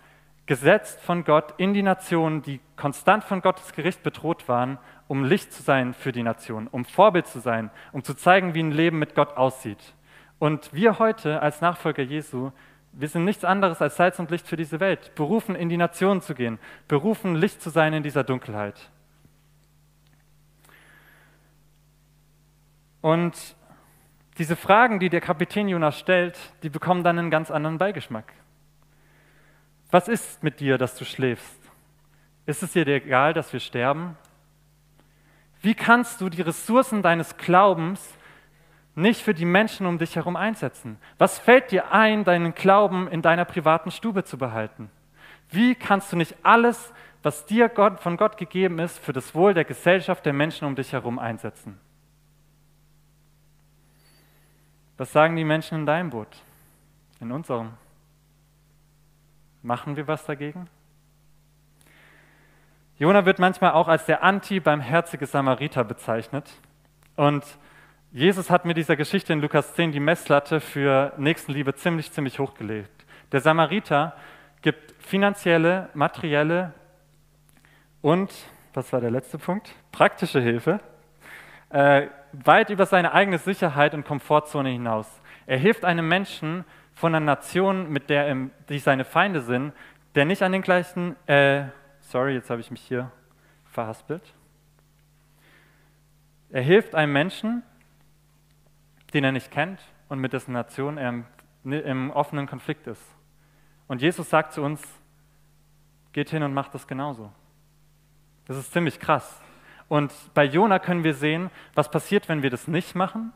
gesetzt 0.47 1.01
von 1.01 1.25
Gott 1.25 1.55
in 1.59 1.75
die 1.75 1.83
Nationen, 1.83 2.43
die 2.43 2.61
konstant 2.77 3.25
von 3.25 3.41
Gottes 3.41 3.73
Gericht 3.73 4.03
bedroht 4.03 4.49
waren, 4.49 4.79
um 5.09 5.25
Licht 5.25 5.53
zu 5.53 5.63
sein 5.63 5.95
für 5.95 6.13
die 6.13 6.23
Nation, 6.23 6.67
um 6.67 6.85
Vorbild 6.85 7.27
zu 7.27 7.41
sein, 7.41 7.71
um 7.93 8.03
zu 8.03 8.15
zeigen, 8.15 8.55
wie 8.55 8.63
ein 8.63 8.73
Leben 8.73 8.99
mit 8.99 9.15
Gott 9.15 9.37
aussieht. 9.37 9.95
Und 10.39 10.73
wir 10.73 10.99
heute 10.99 11.41
als 11.43 11.61
Nachfolger 11.61 12.03
Jesu, 12.03 12.51
wir 12.93 13.09
sind 13.09 13.25
nichts 13.25 13.45
anderes 13.45 13.83
als 13.83 13.97
Salz 13.97 14.19
und 14.19 14.31
Licht 14.31 14.47
für 14.47 14.57
diese 14.57 14.81
Welt, 14.81 15.15
berufen 15.15 15.55
in 15.57 15.69
die 15.69 15.77
Nationen 15.77 16.21
zu 16.21 16.35
gehen, 16.35 16.59
berufen 16.89 17.35
Licht 17.35 17.61
zu 17.61 17.71
sein 17.71 17.93
in 17.93 18.03
dieser 18.03 18.25
Dunkelheit. 18.25 18.91
Und 23.01 23.57
diese 24.39 24.57
Fragen, 24.57 24.99
die 24.99 25.11
der 25.11 25.21
Kapitän 25.21 25.69
Jonas 25.69 25.99
stellt, 25.99 26.39
die 26.63 26.71
bekommen 26.71 27.05
dann 27.05 27.19
einen 27.19 27.31
ganz 27.31 27.51
anderen 27.51 27.79
Beigeschmack. 27.79 28.33
Was 29.91 30.09
ist 30.09 30.43
mit 30.43 30.59
dir, 30.59 30.79
dass 30.79 30.97
du 30.97 31.05
schläfst? 31.05 31.61
Ist 32.47 32.63
es 32.63 32.73
dir 32.73 32.87
egal, 32.87 33.33
dass 33.33 33.53
wir 33.53 33.61
sterben? 33.61 34.17
Wie 35.64 35.75
kannst 35.75 36.21
du 36.21 36.28
die 36.28 36.42
Ressourcen 36.42 37.00
deines 37.00 37.38
Glaubens 37.38 38.18
nicht 38.94 39.23
für 39.23 39.33
die 39.33 39.47
Menschen 39.47 39.87
um 39.87 39.97
dich 39.97 40.14
herum 40.14 40.37
einsetzen? 40.37 40.99
Was 41.16 41.38
fällt 41.38 41.71
dir 41.71 41.90
ein, 41.90 42.23
deinen 42.23 42.54
Glauben 42.54 43.09
in 43.09 43.23
deiner 43.23 43.47
privaten 43.47 43.90
Stube 43.90 44.25
zu 44.25 44.37
behalten? 44.37 44.90
Wie 45.49 45.75
kannst 45.75 46.12
du 46.12 46.16
nicht 46.16 46.37
alles, 46.42 46.92
was 47.23 47.47
dir 47.47 47.71
Gott, 47.71 47.99
von 48.00 48.18
Gott 48.18 48.37
gegeben 48.37 48.78
ist, 48.78 48.99
für 48.99 49.14
das 49.14 49.35
Wohl 49.35 49.54
der 49.54 49.64
Gesellschaft, 49.64 50.26
der 50.26 50.35
Menschen 50.35 50.66
um 50.66 50.76
dich 50.76 50.92
herum 50.92 51.18
einsetzen? 51.18 51.80
Was 54.99 55.12
sagen 55.12 55.35
die 55.35 55.44
Menschen 55.44 55.78
in 55.78 55.87
deinem 55.87 56.11
Boot? 56.11 56.28
In 57.21 57.33
unserem? 57.33 57.73
Machen 59.62 59.97
wir 59.97 60.06
was 60.06 60.26
dagegen? 60.26 60.68
Jona 62.99 63.27
wird 63.27 63.39
manchmal 63.39 63.73
auch 63.73 63.89
als 63.89 64.07
der 64.07 64.23
anti-barmherzige 64.23 65.27
Samariter 65.27 65.85
bezeichnet. 65.85 66.51
Und 67.17 67.45
Jesus 68.13 68.51
hat 68.51 68.65
mir 68.65 68.75
dieser 68.75 68.97
Geschichte 68.97 69.33
in 69.33 69.41
Lukas 69.41 69.75
10 69.75 69.93
die 69.93 70.01
Messlatte 70.01 70.61
für 70.61 71.13
Nächstenliebe 71.17 71.75
ziemlich, 71.75 72.13
ziemlich 72.13 72.39
hochgelegt. 72.39 73.05
Der 73.33 73.41
Samariter 73.41 74.15
gibt 74.63 74.95
finanzielle, 75.03 75.89
materielle 75.95 76.73
und, 78.01 78.33
was 78.75 78.93
war 78.93 79.01
der 79.01 79.11
letzte 79.11 79.39
Punkt? 79.39 79.75
Praktische 79.91 80.41
Hilfe 80.41 80.81
äh, 81.75 82.07
weit 82.33 82.71
über 82.71 82.87
seine 82.87 83.13
eigene 83.13 83.39
Sicherheit 83.39 83.95
und 83.95 84.05
Komfortzone 84.05 84.71
hinaus. 84.71 85.09
Er 85.47 85.59
hilft 85.59 85.85
einem 85.85 86.07
Menschen 86.07 86.65
von 86.95 87.15
einer 87.15 87.25
Nation, 87.25 87.91
mit 87.91 88.09
der 88.09 88.35
die 88.69 88.79
seine 88.79 89.05
Feinde 89.05 89.41
sind, 89.41 89.73
der 90.15 90.25
nicht 90.25 90.43
an 90.43 90.53
den 90.53 90.63
gleichen, 90.63 91.17
äh, 91.27 91.65
sorry, 92.14 92.35
jetzt 92.35 92.49
habe 92.49 92.61
ich 92.61 92.71
mich 92.71 92.80
hier 92.80 93.11
verhaspelt. 93.73 94.23
Er 96.49 96.62
hilft 96.62 96.94
einem 96.94 97.12
Menschen, 97.12 97.64
den 99.12 99.25
er 99.25 99.33
nicht 99.33 99.50
kennt 99.50 99.80
und 100.09 100.21
mit 100.21 100.33
dessen 100.33 100.52
Nation 100.52 100.97
er 100.97 101.25
im, 101.64 102.12
offenen 102.12 102.47
Konflikt 102.47 102.87
ist. 102.87 103.02
Und 103.88 104.00
Jesus 104.00 104.30
sagt 104.30 104.52
zu 104.52 104.62
uns, 104.62 104.80
geht 106.12 106.30
hin 106.30 106.44
und 106.44 106.54
macht 106.54 106.73
das 106.73 106.87
genauso. 106.87 107.33
Das 108.47 108.59
ist 108.59 108.73
ziemlich 108.73 109.00
krass. 109.00 109.42
Und 109.88 110.12
bei 110.35 110.44
Jona 110.44 110.78
können 110.78 111.02
wir 111.02 111.14
sehen, 111.14 111.50
was 111.75 111.90
passiert, 111.90 112.28
wenn 112.28 112.44
wir 112.44 112.50
das 112.50 112.68
nicht 112.68 112.94
machen 112.94 113.33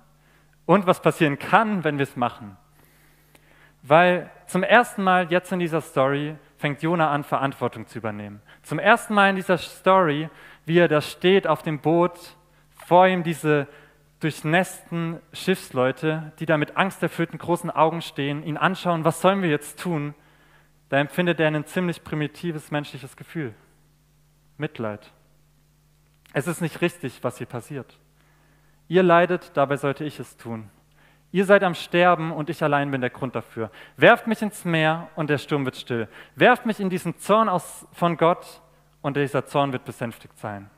und 0.66 0.86
was 0.86 1.02
passieren 1.02 1.36
kann, 1.36 1.82
wenn 1.82 1.98
wir 1.98 2.04
es 2.04 2.14
machen. 2.14 2.56
Weil 3.88 4.30
zum 4.46 4.62
ersten 4.62 5.02
Mal 5.02 5.30
jetzt 5.30 5.50
in 5.50 5.60
dieser 5.60 5.80
Story 5.80 6.36
fängt 6.58 6.82
Jona 6.82 7.10
an, 7.10 7.24
Verantwortung 7.24 7.86
zu 7.86 7.98
übernehmen. 7.98 8.42
Zum 8.62 8.78
ersten 8.78 9.14
Mal 9.14 9.30
in 9.30 9.36
dieser 9.36 9.56
Story, 9.56 10.28
wie 10.66 10.78
er 10.78 10.88
da 10.88 11.00
steht 11.00 11.46
auf 11.46 11.62
dem 11.62 11.80
Boot, 11.80 12.36
vor 12.86 13.06
ihm 13.06 13.22
diese 13.22 13.66
durchnässten 14.20 15.20
Schiffsleute, 15.32 16.32
die 16.38 16.44
da 16.44 16.58
mit 16.58 16.76
angsterfüllten 16.76 17.38
großen 17.38 17.70
Augen 17.70 18.02
stehen, 18.02 18.42
ihn 18.42 18.58
anschauen, 18.58 19.04
was 19.04 19.22
sollen 19.22 19.40
wir 19.40 19.48
jetzt 19.48 19.80
tun? 19.80 20.14
Da 20.90 20.98
empfindet 20.98 21.40
er 21.40 21.46
ein 21.46 21.64
ziemlich 21.64 22.04
primitives 22.04 22.70
menschliches 22.70 23.16
Gefühl. 23.16 23.54
Mitleid. 24.58 25.12
Es 26.34 26.46
ist 26.46 26.60
nicht 26.60 26.82
richtig, 26.82 27.24
was 27.24 27.38
hier 27.38 27.46
passiert. 27.46 27.98
Ihr 28.88 29.02
leidet, 29.02 29.52
dabei 29.54 29.76
sollte 29.76 30.04
ich 30.04 30.18
es 30.18 30.36
tun. 30.36 30.68
Ihr 31.30 31.44
seid 31.44 31.62
am 31.62 31.74
Sterben 31.74 32.32
und 32.32 32.48
ich 32.48 32.62
allein 32.62 32.90
bin 32.90 33.02
der 33.02 33.10
Grund 33.10 33.34
dafür. 33.34 33.70
Werft 33.96 34.26
mich 34.26 34.40
ins 34.40 34.64
Meer 34.64 35.08
und 35.14 35.28
der 35.28 35.38
Sturm 35.38 35.64
wird 35.64 35.76
still. 35.76 36.08
Werft 36.36 36.64
mich 36.64 36.80
in 36.80 36.88
diesen 36.88 37.18
Zorn 37.18 37.48
aus, 37.48 37.86
von 37.92 38.16
Gott 38.16 38.62
und 39.02 39.16
dieser 39.16 39.44
Zorn 39.44 39.72
wird 39.72 39.84
besänftigt 39.84 40.38
sein. 40.38 40.70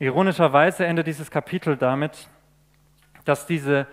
Ironischerweise 0.00 0.84
endet 0.84 1.06
dieses 1.06 1.30
Kapitel 1.30 1.76
damit, 1.76 2.28
dass 3.24 3.46
diese 3.46 3.86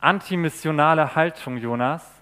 antimissionale 0.00 1.14
Haltung 1.14 1.58
Jonas 1.58 2.21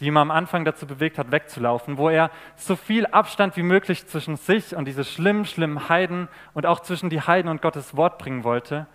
die 0.00 0.06
ihn 0.06 0.16
am 0.16 0.30
Anfang 0.30 0.64
dazu 0.64 0.86
bewegt 0.86 1.18
hat, 1.18 1.30
wegzulaufen, 1.30 1.98
wo 1.98 2.08
er 2.08 2.30
so 2.56 2.74
viel 2.74 3.06
Abstand 3.06 3.56
wie 3.56 3.62
möglich 3.62 4.06
zwischen 4.06 4.36
sich 4.36 4.74
und 4.74 4.86
diese 4.86 5.04
schlimmen, 5.04 5.44
schlimmen 5.44 5.88
Heiden 5.90 6.28
und 6.54 6.64
auch 6.64 6.80
zwischen 6.80 7.10
die 7.10 7.20
Heiden 7.20 7.50
und 7.50 7.60
Gottes 7.60 7.96
Wort 7.96 8.18
bringen 8.18 8.42
wollte. 8.42 8.86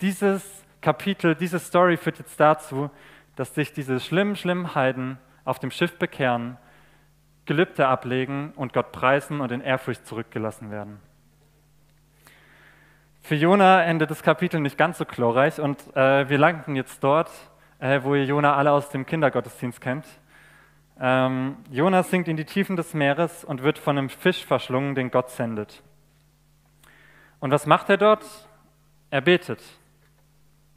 Dieses 0.00 0.64
Kapitel, 0.80 1.36
diese 1.36 1.60
Story 1.60 1.96
führt 1.96 2.18
jetzt 2.18 2.38
dazu, 2.38 2.90
dass 3.36 3.54
sich 3.54 3.72
diese 3.72 4.00
schlimmen, 4.00 4.34
schlimmen 4.34 4.74
Heiden 4.74 5.18
auf 5.44 5.60
dem 5.60 5.70
Schiff 5.70 5.96
bekehren, 5.96 6.56
Gelübde 7.46 7.86
ablegen 7.86 8.52
und 8.56 8.72
Gott 8.72 8.92
preisen 8.92 9.40
und 9.40 9.52
in 9.52 9.60
Ehrfurcht 9.60 10.06
zurückgelassen 10.06 10.70
werden. 10.70 11.00
Für 13.22 13.36
Jona 13.36 13.84
endet 13.84 14.10
das 14.10 14.22
Kapitel 14.22 14.60
nicht 14.60 14.76
ganz 14.76 14.98
so 14.98 15.04
glorreich 15.04 15.60
und 15.60 15.78
äh, 15.96 16.28
wir 16.28 16.38
landen 16.38 16.74
jetzt 16.76 17.02
dort, 17.04 17.30
äh, 17.78 18.00
wo 18.02 18.14
ihr 18.14 18.24
Jona 18.24 18.56
alle 18.56 18.72
aus 18.72 18.88
dem 18.90 19.06
Kindergottesdienst 19.06 19.80
kennt. 19.80 20.04
Ähm, 21.00 21.56
Jonas 21.70 22.10
sinkt 22.10 22.28
in 22.28 22.36
die 22.36 22.44
Tiefen 22.44 22.76
des 22.76 22.92
Meeres 22.92 23.44
und 23.44 23.62
wird 23.62 23.78
von 23.78 23.96
einem 23.96 24.08
Fisch 24.08 24.44
verschlungen, 24.44 24.94
den 24.94 25.10
Gott 25.10 25.30
sendet. 25.30 25.82
Und 27.40 27.52
was 27.52 27.66
macht 27.66 27.88
er 27.88 27.96
dort? 27.96 28.24
Er 29.10 29.20
betet. 29.20 29.62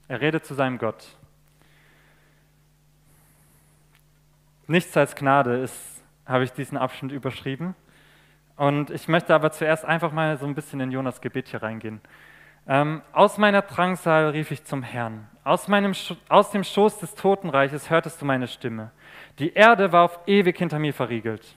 Er 0.07 0.21
redet 0.21 0.45
zu 0.45 0.53
seinem 0.53 0.77
Gott. 0.77 1.17
Nichts 4.67 4.95
als 4.95 5.15
Gnade 5.15 5.55
ist, 5.57 6.03
habe 6.25 6.43
ich 6.43 6.53
diesen 6.53 6.77
Abschnitt 6.77 7.11
überschrieben. 7.11 7.75
Und 8.57 8.91
ich 8.91 9.07
möchte 9.07 9.33
aber 9.33 9.51
zuerst 9.51 9.85
einfach 9.85 10.11
mal 10.11 10.37
so 10.37 10.45
ein 10.45 10.53
bisschen 10.53 10.79
in 10.81 10.91
Jonas 10.91 11.19
Gebet 11.19 11.47
hier 11.47 11.63
reingehen. 11.63 11.99
Ähm, 12.67 13.01
aus 13.11 13.39
meiner 13.39 13.63
Drangsal 13.63 14.29
rief 14.29 14.51
ich 14.51 14.63
zum 14.65 14.83
Herrn. 14.83 15.27
Aus, 15.43 15.67
meinem, 15.67 15.93
aus 16.29 16.51
dem 16.51 16.63
Schoß 16.63 16.99
des 16.99 17.15
Totenreiches 17.15 17.89
hörtest 17.89 18.21
du 18.21 18.25
meine 18.25 18.47
Stimme. 18.47 18.91
Die 19.39 19.53
Erde 19.53 19.91
war 19.91 20.03
auf 20.03 20.19
ewig 20.27 20.57
hinter 20.57 20.79
mir 20.79 20.93
verriegelt. 20.93 21.55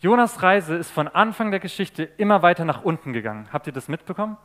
Jonas 0.00 0.42
Reise 0.42 0.76
ist 0.76 0.90
von 0.90 1.08
Anfang 1.08 1.50
der 1.50 1.60
Geschichte 1.60 2.04
immer 2.04 2.42
weiter 2.42 2.64
nach 2.64 2.82
unten 2.82 3.12
gegangen. 3.12 3.48
Habt 3.52 3.66
ihr 3.66 3.72
das 3.72 3.88
mitbekommen? 3.88 4.38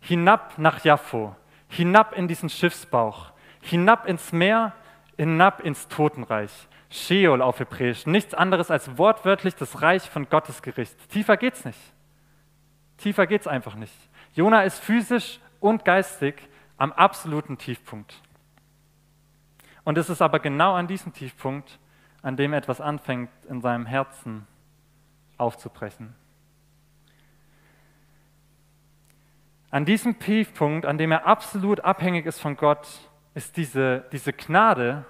Hinab 0.00 0.58
nach 0.58 0.84
Jaffo, 0.84 1.34
hinab 1.68 2.12
in 2.12 2.28
diesen 2.28 2.50
Schiffsbauch, 2.50 3.32
hinab 3.62 4.06
ins 4.06 4.32
Meer, 4.32 4.74
hinab 5.16 5.60
ins 5.60 5.88
Totenreich. 5.88 6.52
Sheol 6.90 7.42
auf 7.42 7.58
Hebräisch, 7.60 8.06
nichts 8.06 8.34
anderes 8.34 8.70
als 8.70 8.96
wortwörtlich 8.96 9.54
das 9.54 9.82
Reich 9.82 10.08
von 10.08 10.28
Gottes 10.28 10.62
Gericht. 10.62 10.96
Tiefer 11.10 11.36
geht's 11.36 11.64
nicht. 11.64 11.78
Tiefer 12.98 13.26
geht's 13.26 13.46
einfach 13.46 13.74
nicht. 13.74 13.94
Jona 14.34 14.62
ist 14.62 14.78
physisch 14.78 15.40
und 15.60 15.84
geistig 15.84 16.34
am 16.76 16.92
absoluten 16.92 17.58
Tiefpunkt. 17.58 18.22
Und 19.88 19.96
es 19.96 20.10
ist 20.10 20.20
aber 20.20 20.38
genau 20.38 20.74
an 20.74 20.86
diesem 20.86 21.14
Tiefpunkt, 21.14 21.78
an 22.20 22.36
dem 22.36 22.52
etwas 22.52 22.78
anfängt 22.78 23.30
in 23.48 23.62
seinem 23.62 23.86
Herzen 23.86 24.46
aufzubrechen. 25.38 26.14
An 29.70 29.86
diesem 29.86 30.18
Tiefpunkt, 30.18 30.84
an 30.84 30.98
dem 30.98 31.10
er 31.10 31.26
absolut 31.26 31.80
abhängig 31.80 32.26
ist 32.26 32.38
von 32.38 32.58
Gott, 32.58 32.86
ist 33.32 33.56
diese, 33.56 34.04
diese 34.12 34.34
Gnade, 34.34 35.06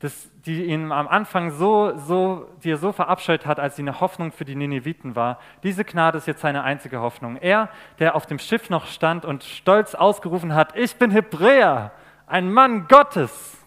das, 0.00 0.30
die 0.44 0.66
ihn 0.66 0.92
am 0.92 1.08
Anfang 1.08 1.50
so, 1.50 1.96
so, 1.96 2.50
die 2.62 2.72
er 2.72 2.76
so 2.76 2.92
verabscheut 2.92 3.46
hat, 3.46 3.58
als 3.58 3.76
sie 3.76 3.82
eine 3.82 4.00
Hoffnung 4.00 4.30
für 4.30 4.44
die 4.44 4.56
Nineviten 4.56 5.16
war, 5.16 5.38
diese 5.62 5.86
Gnade 5.86 6.18
ist 6.18 6.26
jetzt 6.26 6.42
seine 6.42 6.64
einzige 6.64 7.00
Hoffnung. 7.00 7.36
Er, 7.36 7.70
der 7.98 8.14
auf 8.14 8.26
dem 8.26 8.38
Schiff 8.38 8.68
noch 8.68 8.84
stand 8.84 9.24
und 9.24 9.42
stolz 9.42 9.94
ausgerufen 9.94 10.54
hat, 10.54 10.76
ich 10.76 10.96
bin 10.96 11.10
Hebräer, 11.10 11.92
ein 12.26 12.52
Mann 12.52 12.88
Gottes. 12.88 13.61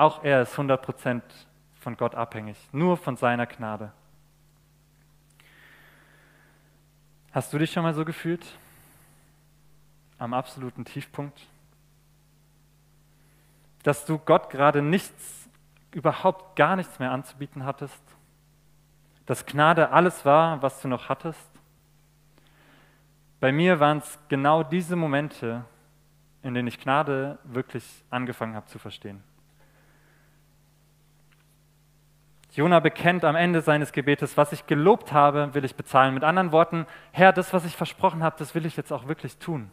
Auch 0.00 0.24
er 0.24 0.42
ist 0.42 0.54
100% 0.54 1.20
von 1.80 1.96
Gott 1.96 2.14
abhängig, 2.14 2.56
nur 2.72 2.96
von 2.96 3.16
seiner 3.16 3.46
Gnade. 3.46 3.92
Hast 7.32 7.52
du 7.52 7.58
dich 7.58 7.70
schon 7.70 7.82
mal 7.82 7.94
so 7.94 8.04
gefühlt? 8.04 8.44
Am 10.18 10.34
absoluten 10.34 10.84
Tiefpunkt? 10.84 11.46
dass 13.82 14.04
du 14.04 14.18
Gott 14.18 14.50
gerade 14.50 14.82
nichts, 14.82 15.48
überhaupt 15.92 16.56
gar 16.56 16.76
nichts 16.76 16.98
mehr 16.98 17.10
anzubieten 17.10 17.64
hattest? 17.64 18.02
Dass 19.26 19.46
Gnade 19.46 19.90
alles 19.90 20.24
war, 20.24 20.60
was 20.62 20.80
du 20.82 20.88
noch 20.88 21.08
hattest? 21.08 21.50
Bei 23.38 23.52
mir 23.52 23.80
waren 23.80 23.98
es 23.98 24.18
genau 24.28 24.62
diese 24.62 24.96
Momente, 24.96 25.64
in 26.42 26.54
denen 26.54 26.68
ich 26.68 26.78
Gnade 26.78 27.38
wirklich 27.44 28.04
angefangen 28.10 28.54
habe 28.54 28.66
zu 28.66 28.78
verstehen. 28.78 29.22
Jona 32.52 32.80
bekennt 32.80 33.24
am 33.24 33.36
Ende 33.36 33.60
seines 33.60 33.92
Gebetes, 33.92 34.36
was 34.36 34.52
ich 34.52 34.66
gelobt 34.66 35.12
habe, 35.12 35.54
will 35.54 35.64
ich 35.64 35.76
bezahlen. 35.76 36.14
Mit 36.14 36.24
anderen 36.24 36.50
Worten, 36.50 36.86
Herr, 37.12 37.32
das, 37.32 37.52
was 37.52 37.64
ich 37.64 37.76
versprochen 37.76 38.22
habe, 38.22 38.36
das 38.38 38.54
will 38.54 38.66
ich 38.66 38.76
jetzt 38.76 38.92
auch 38.92 39.06
wirklich 39.06 39.38
tun. 39.38 39.70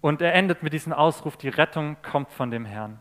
Und 0.00 0.22
er 0.22 0.34
endet 0.34 0.62
mit 0.62 0.72
diesem 0.72 0.92
Ausruf, 0.92 1.36
die 1.36 1.48
Rettung 1.48 1.96
kommt 2.02 2.32
von 2.32 2.50
dem 2.50 2.64
Herrn. 2.64 3.00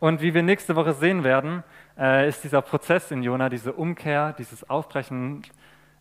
Und 0.00 0.20
wie 0.20 0.34
wir 0.34 0.42
nächste 0.42 0.76
Woche 0.76 0.92
sehen 0.92 1.24
werden, 1.24 1.62
äh, 1.96 2.28
ist 2.28 2.44
dieser 2.44 2.60
Prozess 2.60 3.10
in 3.10 3.22
Jona, 3.22 3.48
diese 3.48 3.72
Umkehr, 3.72 4.34
dieses 4.34 4.68
Aufbrechen 4.68 5.42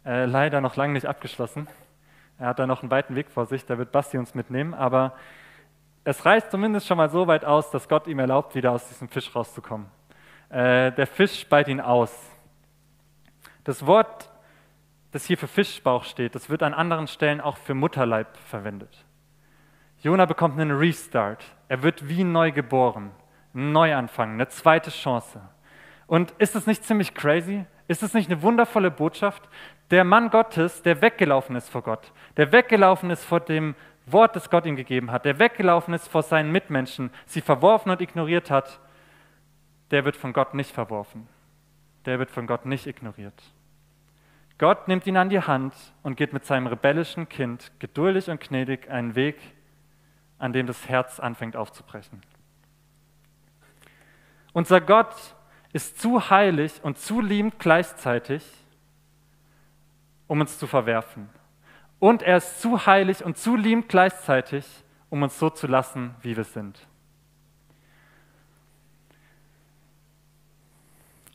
äh, 0.06 0.26
leider 0.26 0.60
noch 0.60 0.76
lange 0.76 0.94
nicht 0.94 1.06
abgeschlossen. 1.06 1.68
Er 2.40 2.48
hat 2.48 2.60
da 2.60 2.66
noch 2.66 2.82
einen 2.82 2.92
weiten 2.92 3.16
Weg 3.16 3.30
vor 3.30 3.46
sich, 3.46 3.66
da 3.66 3.78
wird 3.78 3.92
Basti 3.92 4.18
uns 4.18 4.34
mitnehmen, 4.34 4.74
aber 4.74 5.14
es 6.04 6.26
reicht 6.26 6.50
zumindest 6.50 6.88
schon 6.88 6.98
mal 6.98 7.10
so 7.10 7.28
weit 7.28 7.46
aus, 7.46 7.70
dass 7.70 7.88
Gott 7.88 8.08
ihm 8.08 8.18
erlaubt, 8.18 8.56
wieder 8.56 8.72
aus 8.72 8.88
diesem 8.88 9.08
Fisch 9.08 9.36
rauszukommen. 9.36 9.86
Äh, 10.52 10.92
der 10.92 11.08
Fisch 11.08 11.40
speit 11.40 11.70
ihn 11.70 11.80
aus. 11.80 12.14
Das 13.64 13.86
Wort, 13.86 14.30
das 15.12 15.26
hier 15.26 15.38
für 15.38 15.48
Fischbauch 15.48 16.04
steht, 16.04 16.36
das 16.36 16.50
wird 16.50 16.62
an 16.62 16.74
anderen 16.74 17.08
Stellen 17.08 17.40
auch 17.40 17.56
für 17.56 17.74
Mutterleib 17.74 18.36
verwendet. 18.38 19.06
Jona 20.02 20.26
bekommt 20.26 20.60
einen 20.60 20.78
Restart. 20.78 21.46
Er 21.70 21.84
wird 21.84 22.10
wie 22.10 22.24
neu 22.24 22.52
geboren. 22.52 23.12
Neuanfang, 23.54 24.34
eine 24.34 24.48
zweite 24.48 24.90
Chance. 24.90 25.42
Und 26.08 26.32
ist 26.32 26.56
es 26.56 26.68
nicht 26.68 26.84
ziemlich 26.84 27.14
crazy? 27.14 27.66
Ist 27.88 28.04
es 28.04 28.14
nicht 28.14 28.30
eine 28.30 28.42
wundervolle 28.42 28.92
Botschaft? 28.92 29.48
Der 29.90 30.04
Mann 30.04 30.30
Gottes, 30.30 30.82
der 30.82 31.02
weggelaufen 31.02 31.56
ist 31.56 31.70
vor 31.70 31.84
Gott, 31.84 32.12
der 32.38 32.52
weggelaufen 32.52 33.10
ist 33.10 33.24
vor 33.24 33.40
dem 33.42 33.76
Wort, 34.06 34.36
das 34.36 34.50
Gott 34.50 34.66
ihm 34.66 34.76
gegeben 34.76 35.12
hat, 35.12 35.26
der 35.26 35.40
weggelaufen 35.40 35.94
ist 35.94 36.08
vor 36.08 36.24
seinen 36.24 36.52
Mitmenschen, 36.52 37.12
sie 37.26 37.42
verworfen 37.42 37.92
und 37.92 38.02
ignoriert 38.02 38.50
hat, 38.50 38.80
der 39.92 40.06
wird 40.06 40.16
von 40.16 40.34
Gott 40.34 40.54
nicht 40.54 40.72
verworfen. 40.72 41.28
Der 42.06 42.18
wird 42.18 42.32
von 42.32 42.48
Gott 42.48 42.66
nicht 42.66 42.88
ignoriert. 42.88 43.42
Gott 44.58 44.88
nimmt 44.88 45.06
ihn 45.08 45.18
an 45.18 45.30
die 45.30 45.42
Hand 45.42 45.74
und 46.04 46.18
geht 46.18 46.34
mit 46.34 46.46
seinem 46.46 46.68
rebellischen 46.68 47.28
Kind 47.30 47.72
geduldig 47.80 48.30
und 48.30 48.42
gnädig 48.42 48.90
einen 48.90 49.16
Weg, 49.16 49.38
an 50.38 50.54
dem 50.54 50.68
das 50.68 50.88
Herz 50.88 51.20
anfängt 51.20 51.56
aufzubrechen. 51.56 52.22
Unser 54.54 54.82
Gott 54.82 55.16
ist 55.74 56.00
zu 56.00 56.30
heilig 56.30 56.84
und 56.84 56.98
zu 56.98 57.22
liebend 57.22 57.60
gleichzeitig, 57.60 58.44
um 60.28 60.42
uns 60.42 60.58
zu 60.58 60.68
verwerfen. 60.68 61.30
Und 62.00 62.24
er 62.24 62.38
ist 62.38 62.62
zu 62.62 62.86
heilig 62.86 63.24
und 63.24 63.38
zu 63.38 63.56
liebend 63.56 63.90
gleichzeitig, 63.90 64.66
um 65.10 65.22
uns 65.24 65.38
so 65.38 65.50
zu 65.50 65.68
lassen, 65.68 66.16
wie 66.22 66.36
wir 66.36 66.44
sind. 66.44 66.88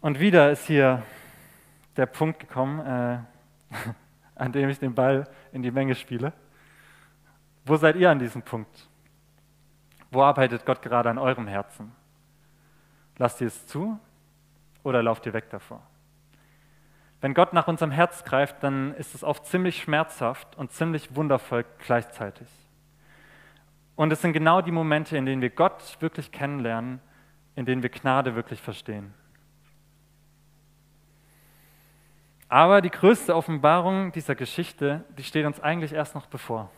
Und 0.01 0.21
wieder 0.21 0.51
ist 0.51 0.67
hier 0.67 1.03
der 1.97 2.07
Punkt 2.07 2.41
gekommen, 2.41 2.81
äh, 2.81 3.19
an 4.35 4.53
dem 4.53 4.69
ich 4.69 4.79
den 4.79 4.95
Ball 4.95 5.29
in 5.53 5.63
die 5.63 5.71
Menge 5.71 5.95
spiele. 5.95 6.33
Wo 7.65 7.77
seid 7.77 7.97
ihr 7.97 8.11
an 8.11 8.19
diesem 8.19 8.43
Punkt? 8.43 8.89
Wo 10.11 10.23
arbeitet 10.23 10.65
Gott 10.65 10.83
gerade 10.83 11.11
an 11.11 11.19
eurem 11.19 11.49
Herzen? 11.49 11.93
Lasst 13.19 13.41
ihr 13.41 13.49
es 13.49 13.67
zu 13.67 13.99
oder 14.83 15.03
lauft 15.03 15.27
ihr 15.27 15.33
weg 15.33 15.51
davor? 15.51 15.83
Wenn 17.21 17.35
Gott 17.35 17.55
nach 17.55 17.67
unserem 17.67 17.91
Herz 17.91 18.25
greift, 18.25 18.63
dann 18.63 18.95
ist 18.95 19.15
es 19.15 19.25
oft 19.25 19.47
ziemlich 19.47 19.81
schmerzhaft 19.81 20.55
und 20.57 20.71
ziemlich 20.71 21.17
wundervoll 21.17 21.65
gleichzeitig. 21.79 22.47
Und 23.97 24.13
es 24.13 24.21
sind 24.21 24.35
genau 24.35 24.61
die 24.61 24.71
Momente, 24.71 25.17
in 25.17 25.25
denen 25.25 25.41
wir 25.41 25.51
Gott 25.51 25.97
wirklich 26.01 26.31
kennenlernen, 26.31 27.01
in 27.55 27.65
denen 27.65 27.83
wir 27.83 27.89
Gnade 27.89 28.37
wirklich 28.37 28.61
verstehen. 28.61 29.15
Aber 32.49 32.81
die 32.81 32.91
größte 32.91 33.35
Offenbarung 33.35 34.13
dieser 34.13 34.35
Geschichte, 34.35 35.05
die 35.19 35.25
steht 35.25 35.47
uns 35.47 35.61
eigentlich 35.61 35.93
erst 35.93 36.15
noch 36.15 36.27
bevor. 36.27 36.71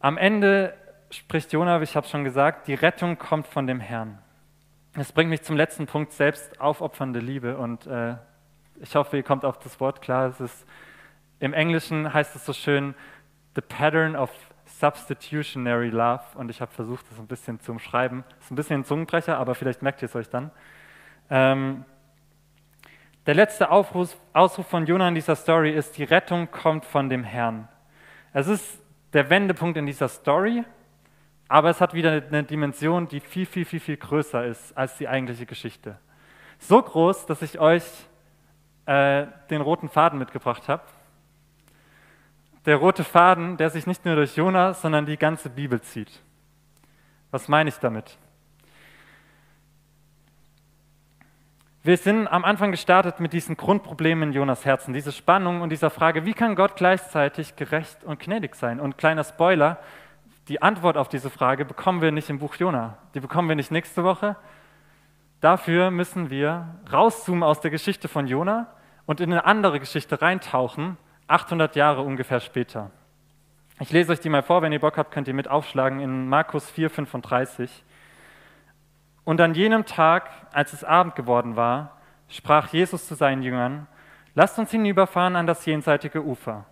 Am 0.00 0.18
Ende 0.18 0.74
spricht 1.10 1.52
Jona, 1.52 1.80
ich 1.80 1.96
habe 1.96 2.06
schon 2.06 2.24
gesagt, 2.24 2.68
die 2.68 2.74
Rettung 2.74 3.16
kommt 3.18 3.46
von 3.46 3.66
dem 3.66 3.80
Herrn. 3.80 4.18
Das 4.94 5.12
bringt 5.12 5.30
mich 5.30 5.42
zum 5.42 5.56
letzten 5.56 5.86
Punkt, 5.86 6.12
selbst 6.12 6.60
aufopfernde 6.60 7.20
Liebe. 7.20 7.56
Und 7.56 7.86
äh, 7.86 8.16
ich 8.80 8.94
hoffe, 8.94 9.16
ihr 9.16 9.22
kommt 9.22 9.44
auf 9.44 9.58
das 9.58 9.80
Wort 9.80 10.02
klar. 10.02 10.28
Es 10.28 10.40
ist, 10.40 10.66
Im 11.40 11.54
Englischen 11.54 12.12
heißt 12.12 12.36
es 12.36 12.44
so 12.44 12.52
schön, 12.52 12.94
the 13.54 13.60
pattern 13.60 14.14
of 14.14 14.30
substitutionary 14.66 15.88
love. 15.88 16.22
Und 16.34 16.50
ich 16.50 16.60
habe 16.60 16.70
versucht, 16.72 17.10
das 17.10 17.18
ein 17.18 17.26
bisschen 17.26 17.60
zu 17.60 17.72
umschreiben. 17.72 18.24
Ist 18.40 18.50
ein 18.50 18.56
bisschen 18.56 18.80
ein 18.80 18.84
Zungenbrecher, 18.84 19.38
aber 19.38 19.54
vielleicht 19.54 19.82
merkt 19.82 20.02
ihr 20.02 20.06
es 20.06 20.14
euch 20.14 20.28
dann. 20.28 20.50
Ähm, 21.30 21.84
der 23.28 23.36
letzte 23.36 23.70
Aufruf, 23.70 24.16
Ausruf 24.32 24.66
von 24.66 24.86
Jona 24.86 25.06
in 25.06 25.14
dieser 25.14 25.36
Story 25.36 25.70
ist, 25.70 25.96
die 25.98 26.04
Rettung 26.04 26.50
kommt 26.50 26.84
von 26.84 27.08
dem 27.08 27.22
Herrn. 27.22 27.68
Es 28.32 28.48
ist 28.48 28.82
der 29.12 29.30
Wendepunkt 29.30 29.78
in 29.78 29.86
dieser 29.86 30.08
Story 30.08 30.64
aber 31.48 31.70
es 31.70 31.80
hat 31.80 31.94
wieder 31.94 32.10
eine 32.10 32.44
Dimension, 32.44 33.08
die 33.08 33.20
viel, 33.20 33.46
viel, 33.46 33.64
viel, 33.64 33.80
viel 33.80 33.96
größer 33.96 34.44
ist 34.44 34.76
als 34.76 34.98
die 34.98 35.08
eigentliche 35.08 35.46
Geschichte. 35.46 35.98
So 36.58 36.82
groß, 36.82 37.24
dass 37.24 37.40
ich 37.40 37.58
euch 37.58 37.84
äh, 38.84 39.26
den 39.48 39.62
roten 39.62 39.88
Faden 39.88 40.18
mitgebracht 40.18 40.68
habe. 40.68 40.82
Der 42.66 42.76
rote 42.76 43.02
Faden, 43.02 43.56
der 43.56 43.70
sich 43.70 43.86
nicht 43.86 44.04
nur 44.04 44.16
durch 44.16 44.36
Jona, 44.36 44.74
sondern 44.74 45.06
die 45.06 45.16
ganze 45.16 45.48
Bibel 45.48 45.80
zieht. 45.80 46.20
Was 47.30 47.48
meine 47.48 47.70
ich 47.70 47.76
damit? 47.76 48.18
Wir 51.88 51.96
sind 51.96 52.28
am 52.28 52.44
Anfang 52.44 52.70
gestartet 52.70 53.18
mit 53.18 53.32
diesen 53.32 53.56
Grundproblemen 53.56 54.28
in 54.28 54.34
Jonas 54.34 54.66
Herzen, 54.66 54.92
diese 54.92 55.10
Spannung 55.10 55.62
und 55.62 55.70
dieser 55.70 55.88
Frage, 55.88 56.26
wie 56.26 56.34
kann 56.34 56.54
Gott 56.54 56.76
gleichzeitig 56.76 57.56
gerecht 57.56 58.04
und 58.04 58.20
gnädig 58.20 58.56
sein? 58.56 58.78
Und 58.78 58.98
kleiner 58.98 59.24
Spoiler, 59.24 59.78
die 60.48 60.60
Antwort 60.60 60.98
auf 60.98 61.08
diese 61.08 61.30
Frage 61.30 61.64
bekommen 61.64 62.02
wir 62.02 62.12
nicht 62.12 62.28
im 62.28 62.40
Buch 62.40 62.56
Jona. 62.56 62.98
Die 63.14 63.20
bekommen 63.20 63.48
wir 63.48 63.56
nicht 63.56 63.70
nächste 63.70 64.04
Woche. 64.04 64.36
Dafür 65.40 65.90
müssen 65.90 66.28
wir 66.28 66.74
rauszoomen 66.92 67.42
aus 67.42 67.62
der 67.62 67.70
Geschichte 67.70 68.06
von 68.06 68.26
Jona 68.26 68.66
und 69.06 69.20
in 69.20 69.32
eine 69.32 69.46
andere 69.46 69.80
Geschichte 69.80 70.20
reintauchen, 70.20 70.98
800 71.26 71.74
Jahre 71.74 72.02
ungefähr 72.02 72.40
später. 72.40 72.90
Ich 73.80 73.92
lese 73.92 74.12
euch 74.12 74.20
die 74.20 74.28
mal 74.28 74.42
vor, 74.42 74.60
wenn 74.60 74.72
ihr 74.72 74.80
Bock 74.80 74.98
habt, 74.98 75.10
könnt 75.10 75.26
ihr 75.26 75.32
mit 75.32 75.48
aufschlagen 75.48 76.00
in 76.00 76.28
Markus 76.28 76.68
4, 76.68 76.90
35. 76.90 77.70
Und 79.28 79.42
an 79.42 79.52
jenem 79.52 79.84
Tag, 79.84 80.30
als 80.54 80.72
es 80.72 80.84
Abend 80.84 81.14
geworden 81.14 81.54
war, 81.54 81.98
sprach 82.30 82.68
Jesus 82.68 83.06
zu 83.06 83.14
seinen 83.14 83.42
Jüngern, 83.42 83.86
lasst 84.34 84.58
uns 84.58 84.70
hinüberfahren 84.70 85.36
an 85.36 85.46
das 85.46 85.66
jenseitige 85.66 86.24
Ufer. 86.24 86.64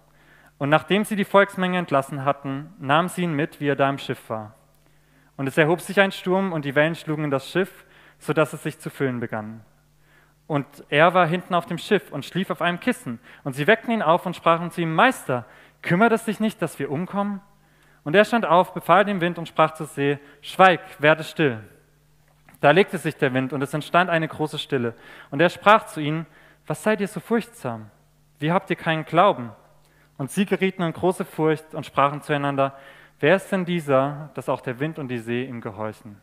Und 0.56 0.70
nachdem 0.70 1.04
sie 1.04 1.16
die 1.16 1.26
Volksmenge 1.26 1.76
entlassen 1.76 2.24
hatten, 2.24 2.72
nahm 2.78 3.08
sie 3.08 3.24
ihn 3.24 3.34
mit, 3.34 3.60
wie 3.60 3.68
er 3.68 3.76
da 3.76 3.90
im 3.90 3.98
Schiff 3.98 4.30
war. 4.30 4.54
Und 5.36 5.46
es 5.46 5.58
erhob 5.58 5.82
sich 5.82 6.00
ein 6.00 6.12
Sturm 6.12 6.54
und 6.54 6.64
die 6.64 6.74
Wellen 6.74 6.94
schlugen 6.94 7.24
in 7.24 7.30
das 7.30 7.46
Schiff, 7.46 7.84
sodass 8.18 8.54
es 8.54 8.62
sich 8.62 8.78
zu 8.78 8.88
füllen 8.88 9.20
begann. 9.20 9.60
Und 10.46 10.66
er 10.88 11.12
war 11.12 11.26
hinten 11.26 11.54
auf 11.54 11.66
dem 11.66 11.76
Schiff 11.76 12.10
und 12.10 12.24
schlief 12.24 12.48
auf 12.48 12.62
einem 12.62 12.80
Kissen. 12.80 13.18
Und 13.44 13.52
sie 13.52 13.66
weckten 13.66 13.92
ihn 13.92 14.00
auf 14.00 14.24
und 14.24 14.34
sprachen 14.34 14.70
zu 14.70 14.80
ihm, 14.80 14.94
Meister, 14.94 15.44
kümmert 15.82 16.12
es 16.12 16.24
dich 16.24 16.40
nicht, 16.40 16.62
dass 16.62 16.78
wir 16.78 16.90
umkommen? 16.90 17.42
Und 18.02 18.16
er 18.16 18.24
stand 18.24 18.46
auf, 18.46 18.72
befahl 18.72 19.04
dem 19.04 19.20
Wind 19.20 19.36
und 19.36 19.46
sprach 19.46 19.74
zur 19.74 19.88
See, 19.88 20.18
Schweig, 20.40 20.80
werde 21.00 21.22
still. 21.22 21.62
Da 22.60 22.70
legte 22.70 22.98
sich 22.98 23.16
der 23.16 23.34
Wind 23.34 23.52
und 23.52 23.62
es 23.62 23.74
entstand 23.74 24.10
eine 24.10 24.28
große 24.28 24.58
Stille. 24.58 24.94
Und 25.30 25.40
er 25.40 25.50
sprach 25.50 25.86
zu 25.86 26.00
ihnen, 26.00 26.26
was 26.66 26.82
seid 26.82 27.00
ihr 27.00 27.08
so 27.08 27.20
furchtsam? 27.20 27.90
Wie 28.38 28.52
habt 28.52 28.70
ihr 28.70 28.76
keinen 28.76 29.04
Glauben? 29.04 29.50
Und 30.18 30.30
sie 30.30 30.46
gerieten 30.46 30.82
in 30.82 30.92
große 30.92 31.24
Furcht 31.24 31.74
und 31.74 31.84
sprachen 31.84 32.22
zueinander, 32.22 32.76
wer 33.20 33.36
ist 33.36 33.50
denn 33.52 33.64
dieser, 33.64 34.30
dass 34.34 34.48
auch 34.48 34.60
der 34.60 34.80
Wind 34.80 34.98
und 34.98 35.08
die 35.08 35.18
See 35.18 35.44
ihm 35.44 35.60
gehorchen? 35.60 36.20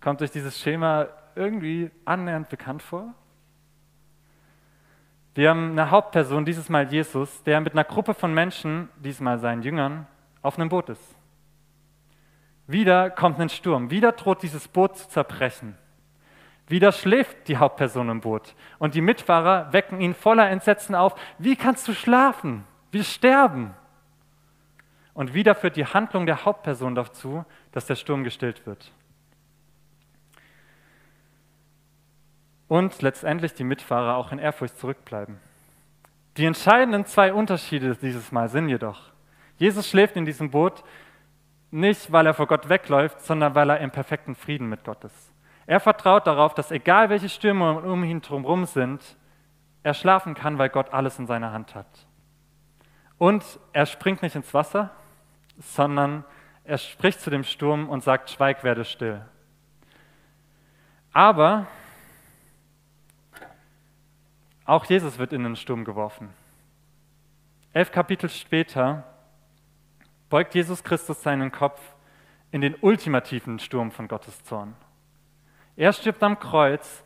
Kommt 0.00 0.22
euch 0.22 0.30
dieses 0.30 0.60
Schema 0.60 1.08
irgendwie 1.34 1.90
annähernd 2.04 2.48
bekannt 2.48 2.82
vor? 2.82 3.14
Wir 5.34 5.50
haben 5.50 5.72
eine 5.72 5.90
Hauptperson, 5.90 6.44
dieses 6.44 6.68
Mal 6.68 6.90
Jesus, 6.90 7.42
der 7.42 7.60
mit 7.60 7.72
einer 7.72 7.84
Gruppe 7.84 8.14
von 8.14 8.32
Menschen, 8.32 8.88
diesmal 8.96 9.38
seinen 9.38 9.62
Jüngern, 9.62 10.06
auf 10.42 10.58
einem 10.58 10.68
Boot 10.68 10.88
ist. 10.88 11.15
Wieder 12.66 13.10
kommt 13.10 13.38
ein 13.38 13.48
Sturm, 13.48 13.90
wieder 13.90 14.12
droht 14.12 14.42
dieses 14.42 14.66
Boot 14.66 14.96
zu 14.96 15.08
zerbrechen. 15.08 15.76
Wieder 16.68 16.90
schläft 16.90 17.46
die 17.46 17.58
Hauptperson 17.58 18.08
im 18.08 18.20
Boot 18.20 18.54
und 18.78 18.94
die 18.94 19.00
Mitfahrer 19.00 19.72
wecken 19.72 20.00
ihn 20.00 20.14
voller 20.14 20.50
Entsetzen 20.50 20.96
auf. 20.96 21.14
Wie 21.38 21.54
kannst 21.54 21.86
du 21.86 21.92
schlafen? 21.92 22.64
Wir 22.90 23.04
sterben. 23.04 23.72
Und 25.14 25.32
wieder 25.32 25.54
führt 25.54 25.76
die 25.76 25.86
Handlung 25.86 26.26
der 26.26 26.44
Hauptperson 26.44 26.96
dazu, 26.96 27.44
dass 27.70 27.86
der 27.86 27.94
Sturm 27.94 28.24
gestillt 28.24 28.66
wird. 28.66 28.92
Und 32.68 33.00
letztendlich 33.00 33.54
die 33.54 33.64
Mitfahrer 33.64 34.16
auch 34.16 34.32
in 34.32 34.40
Ehrfurcht 34.40 34.76
zurückbleiben. 34.76 35.38
Die 36.36 36.44
entscheidenden 36.44 37.06
zwei 37.06 37.32
Unterschiede 37.32 37.94
dieses 37.94 38.32
Mal 38.32 38.48
sind 38.48 38.68
jedoch, 38.68 39.12
Jesus 39.58 39.88
schläft 39.88 40.16
in 40.16 40.24
diesem 40.24 40.50
Boot 40.50 40.82
nicht, 41.76 42.10
weil 42.10 42.26
er 42.26 42.34
vor 42.34 42.46
Gott 42.46 42.68
wegläuft, 42.68 43.20
sondern 43.20 43.54
weil 43.54 43.68
er 43.70 43.80
im 43.80 43.90
perfekten 43.90 44.34
Frieden 44.34 44.68
mit 44.68 44.82
Gott 44.84 45.04
ist. 45.04 45.32
Er 45.66 45.78
vertraut 45.78 46.26
darauf, 46.26 46.54
dass 46.54 46.70
egal 46.70 47.10
welche 47.10 47.28
Stürme 47.28 47.80
um 47.80 48.02
ihn 48.02 48.22
drumherum 48.22 48.64
sind, 48.64 49.16
er 49.82 49.92
schlafen 49.92 50.34
kann, 50.34 50.58
weil 50.58 50.70
Gott 50.70 50.92
alles 50.92 51.18
in 51.18 51.26
seiner 51.26 51.52
Hand 51.52 51.74
hat. 51.74 52.06
Und 53.18 53.44
er 53.72 53.84
springt 53.84 54.22
nicht 54.22 54.36
ins 54.36 54.54
Wasser, 54.54 54.90
sondern 55.58 56.24
er 56.64 56.78
spricht 56.78 57.20
zu 57.20 57.30
dem 57.30 57.44
Sturm 57.44 57.88
und 57.88 58.02
sagt, 58.02 58.30
schweig, 58.30 58.64
werde 58.64 58.84
still. 58.84 59.20
Aber 61.12 61.66
auch 64.64 64.84
Jesus 64.86 65.18
wird 65.18 65.32
in 65.32 65.44
den 65.44 65.56
Sturm 65.56 65.84
geworfen. 65.84 66.30
Elf 67.72 67.92
Kapitel 67.92 68.30
später 68.30 69.04
beugt 70.28 70.54
Jesus 70.54 70.82
Christus 70.82 71.22
seinen 71.22 71.52
Kopf 71.52 71.80
in 72.50 72.60
den 72.60 72.74
ultimativen 72.80 73.58
Sturm 73.58 73.90
von 73.90 74.08
Gottes 74.08 74.44
Zorn. 74.44 74.74
Er 75.76 75.92
stirbt 75.92 76.22
am 76.22 76.38
Kreuz, 76.38 77.04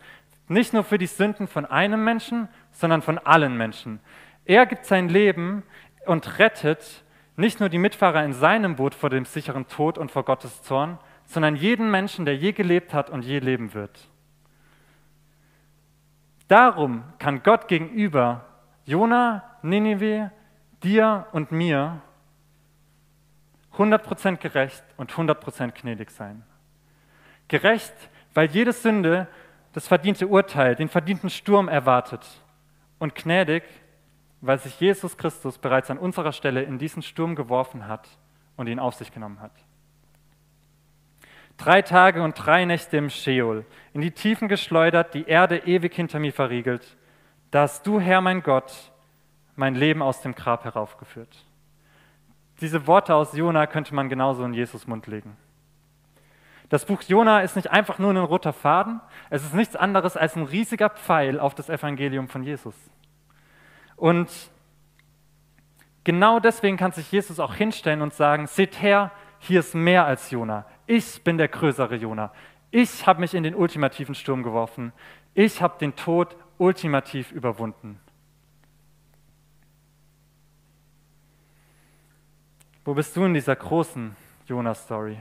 nicht 0.49 0.73
nur 0.73 0.85
für 0.85 0.99
die 0.99 1.07
Sünden 1.07 1.49
von 1.49 1.67
einem 1.67 2.05
Menschen, 2.05 2.49
sondern 2.73 3.03
von 3.03 3.19
allen 3.19 3.57
Menschen. 3.57 4.01
Er 4.45 4.67
gibt 4.67 4.85
sein 4.85 5.09
Leben 5.09 5.63
und 6.07 6.39
rettet 6.39 7.05
nicht 7.37 7.61
nur 7.61 7.69
die 7.69 7.79
Mitfahrer 7.79 8.25
in 8.25 8.33
seinem 8.33 8.77
Boot 8.77 8.95
vor 8.95 9.11
dem 9.11 9.25
sicheren 9.25 9.67
Tod 9.69 9.97
und 9.97 10.11
vor 10.11 10.25
Gottes 10.25 10.63
Zorn, 10.63 10.99
sondern 11.25 11.57
jeden 11.57 11.91
Menschen, 11.91 12.25
der 12.25 12.37
je 12.37 12.53
gelebt 12.53 12.93
hat 12.93 13.11
und 13.11 13.25
je 13.25 13.39
leben 13.39 13.75
wird. 13.75 14.09
Darum 16.49 17.05
kann 17.19 17.43
Gott 17.45 17.69
gegenüber 17.69 18.45
Jona, 18.85 19.45
Ninive, 19.63 20.33
dir 20.83 21.27
und 21.33 21.53
mir 21.53 22.03
100% 23.81 24.37
gerecht 24.37 24.85
und 24.97 25.11
100% 25.11 25.73
gnädig 25.73 26.11
sein. 26.11 26.43
Gerecht, 27.49 27.95
weil 28.35 28.51
jede 28.51 28.73
Sünde 28.73 29.27
das 29.73 29.88
verdiente 29.88 30.27
Urteil, 30.27 30.75
den 30.77 30.88
verdienten 30.88 31.31
Sturm 31.31 31.69
erwartet. 31.69 32.27
Und 32.99 33.14
gnädig, 33.14 33.62
weil 34.40 34.59
sich 34.59 34.79
Jesus 34.81 35.16
Christus 35.16 35.59
bereits 35.59 35.90
an 35.90 35.99
unserer 35.99 36.33
Stelle 36.33 36.62
in 36.62 36.79
diesen 36.79 37.03
Sturm 37.03 37.35
geworfen 37.35 37.88
hat 37.88 38.09
und 38.57 38.66
ihn 38.66 38.79
auf 38.79 38.95
sich 38.95 39.12
genommen 39.12 39.40
hat. 39.40 39.53
Drei 41.57 41.83
Tage 41.83 42.23
und 42.23 42.35
drei 42.35 42.64
Nächte 42.64 42.97
im 42.97 43.11
Scheol, 43.11 43.66
in 43.93 44.01
die 44.01 44.12
Tiefen 44.12 44.49
geschleudert, 44.49 45.14
die 45.14 45.27
Erde 45.27 45.59
ewig 45.59 45.95
hinter 45.95 46.19
mir 46.19 46.33
verriegelt. 46.33 46.97
Da 47.51 47.62
hast 47.62 47.87
du, 47.87 48.01
Herr 48.01 48.21
mein 48.21 48.43
Gott, 48.43 48.93
mein 49.57 49.75
Leben 49.75 50.01
aus 50.03 50.23
dem 50.23 50.35
Grab 50.35 50.64
heraufgeführt. 50.64 51.45
Diese 52.61 52.87
Worte 52.87 53.14
aus 53.14 53.33
Jona 53.33 53.66
könnte 53.66 53.94
man 53.94 54.09
genauso 54.09 54.44
in 54.44 54.55
Jesus 54.55 54.87
Mund 54.87 55.07
legen. 55.07 55.37
Das 56.68 56.85
Buch 56.85 57.03
Jona 57.03 57.40
ist 57.40 57.57
nicht 57.57 57.70
einfach 57.70 57.99
nur 57.99 58.11
ein 58.11 58.16
roter 58.16 58.53
Faden, 58.53 59.01
es 59.29 59.42
ist 59.42 59.55
nichts 59.55 59.75
anderes 59.75 60.16
als 60.16 60.37
ein 60.37 60.44
riesiger 60.44 60.88
Pfeil 60.88 61.40
auf 61.40 61.55
das 61.55 61.68
Evangelium 61.68 62.29
von 62.29 62.44
Jesus. 62.44 62.75
Und 63.96 64.31
genau 66.05 66.38
deswegen 66.38 66.77
kann 66.77 66.92
sich 66.92 67.11
Jesus 67.11 67.40
auch 67.40 67.55
hinstellen 67.55 68.03
und 68.03 68.14
sagen, 68.14 68.46
seht 68.46 68.81
her, 68.81 69.11
hier 69.40 69.61
ist 69.61 69.75
mehr 69.75 70.05
als 70.07 70.31
Jona. 70.31 70.64
Ich 70.87 71.25
bin 71.25 71.38
der 71.38 71.49
größere 71.49 71.96
Jona. 71.96 72.33
Ich 72.70 73.07
habe 73.07 73.20
mich 73.20 73.35
in 73.35 73.42
den 73.42 73.57
ultimativen 73.57 74.14
Sturm 74.14 74.42
geworfen. 74.44 74.92
Ich 75.35 75.61
habe 75.61 75.79
den 75.79 75.96
Tod 75.96 76.37
ultimativ 76.59 77.33
überwunden. 77.33 77.99
Wo 82.85 82.95
bist 82.95 83.14
du 83.14 83.25
in 83.25 83.35
dieser 83.35 83.57
großen 83.57 84.16
Jona-Story? 84.47 85.19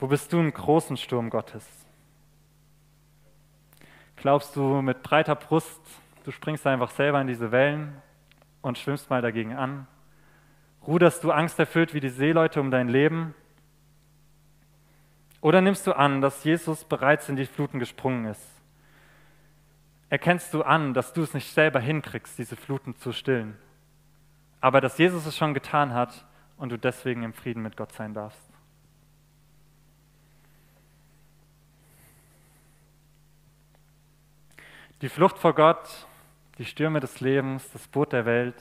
Wo 0.00 0.06
bist 0.06 0.32
du 0.32 0.40
im 0.40 0.52
großen 0.52 0.96
Sturm 0.96 1.28
Gottes? 1.28 1.66
Glaubst 4.16 4.56
du 4.56 4.80
mit 4.82 5.02
breiter 5.02 5.34
Brust, 5.34 5.80
du 6.24 6.30
springst 6.30 6.66
einfach 6.66 6.90
selber 6.90 7.20
in 7.20 7.26
diese 7.26 7.52
Wellen 7.52 8.00
und 8.62 8.78
schwimmst 8.78 9.10
mal 9.10 9.20
dagegen 9.20 9.54
an? 9.54 9.86
Ruderst 10.86 11.22
du 11.22 11.30
angsterfüllt 11.30 11.92
wie 11.92 12.00
die 12.00 12.08
Seeleute 12.08 12.60
um 12.60 12.70
dein 12.70 12.88
Leben? 12.88 13.34
Oder 15.40 15.60
nimmst 15.60 15.86
du 15.86 15.92
an, 15.92 16.20
dass 16.20 16.44
Jesus 16.44 16.84
bereits 16.84 17.28
in 17.28 17.36
die 17.36 17.46
Fluten 17.46 17.78
gesprungen 17.78 18.24
ist? 18.24 18.48
Erkennst 20.08 20.54
du 20.54 20.62
an, 20.62 20.94
dass 20.94 21.12
du 21.12 21.22
es 21.22 21.34
nicht 21.34 21.52
selber 21.52 21.80
hinkriegst, 21.80 22.38
diese 22.38 22.56
Fluten 22.56 22.96
zu 22.96 23.12
stillen? 23.12 23.56
Aber 24.62 24.80
dass 24.80 24.96
Jesus 24.96 25.26
es 25.26 25.36
schon 25.36 25.52
getan 25.52 25.92
hat 25.92 26.24
und 26.56 26.70
du 26.70 26.78
deswegen 26.78 27.24
im 27.24 27.34
Frieden 27.34 27.62
mit 27.62 27.76
Gott 27.76 27.92
sein 27.92 28.14
darfst. 28.14 28.40
Die 35.02 35.08
Flucht 35.08 35.36
vor 35.36 35.54
Gott, 35.54 36.06
die 36.58 36.64
Stürme 36.64 37.00
des 37.00 37.20
Lebens, 37.20 37.68
das 37.72 37.88
Boot 37.88 38.12
der 38.12 38.24
Welt, 38.24 38.54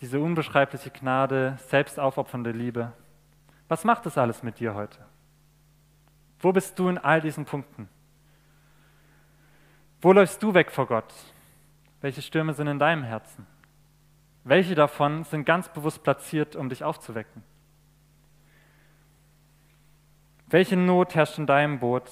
diese 0.00 0.18
unbeschreibliche 0.18 0.90
Gnade, 0.90 1.56
selbstaufopfernde 1.68 2.50
Liebe. 2.50 2.92
Was 3.68 3.84
macht 3.84 4.04
das 4.04 4.18
alles 4.18 4.42
mit 4.42 4.58
dir 4.58 4.74
heute? 4.74 4.98
Wo 6.40 6.52
bist 6.52 6.76
du 6.76 6.88
in 6.88 6.98
all 6.98 7.20
diesen 7.20 7.44
Punkten? 7.44 7.88
Wo 10.02 10.12
läufst 10.12 10.42
du 10.42 10.52
weg 10.54 10.72
vor 10.72 10.88
Gott? 10.88 11.14
Welche 12.00 12.20
Stürme 12.20 12.52
sind 12.52 12.66
in 12.66 12.80
deinem 12.80 13.04
Herzen? 13.04 13.46
Welche 14.46 14.76
davon 14.76 15.24
sind 15.24 15.44
ganz 15.44 15.68
bewusst 15.68 16.04
platziert, 16.04 16.54
um 16.54 16.68
dich 16.68 16.84
aufzuwecken? 16.84 17.42
Welche 20.46 20.76
Not 20.76 21.16
herrscht 21.16 21.36
in 21.38 21.48
deinem 21.48 21.80
Boot? 21.80 22.08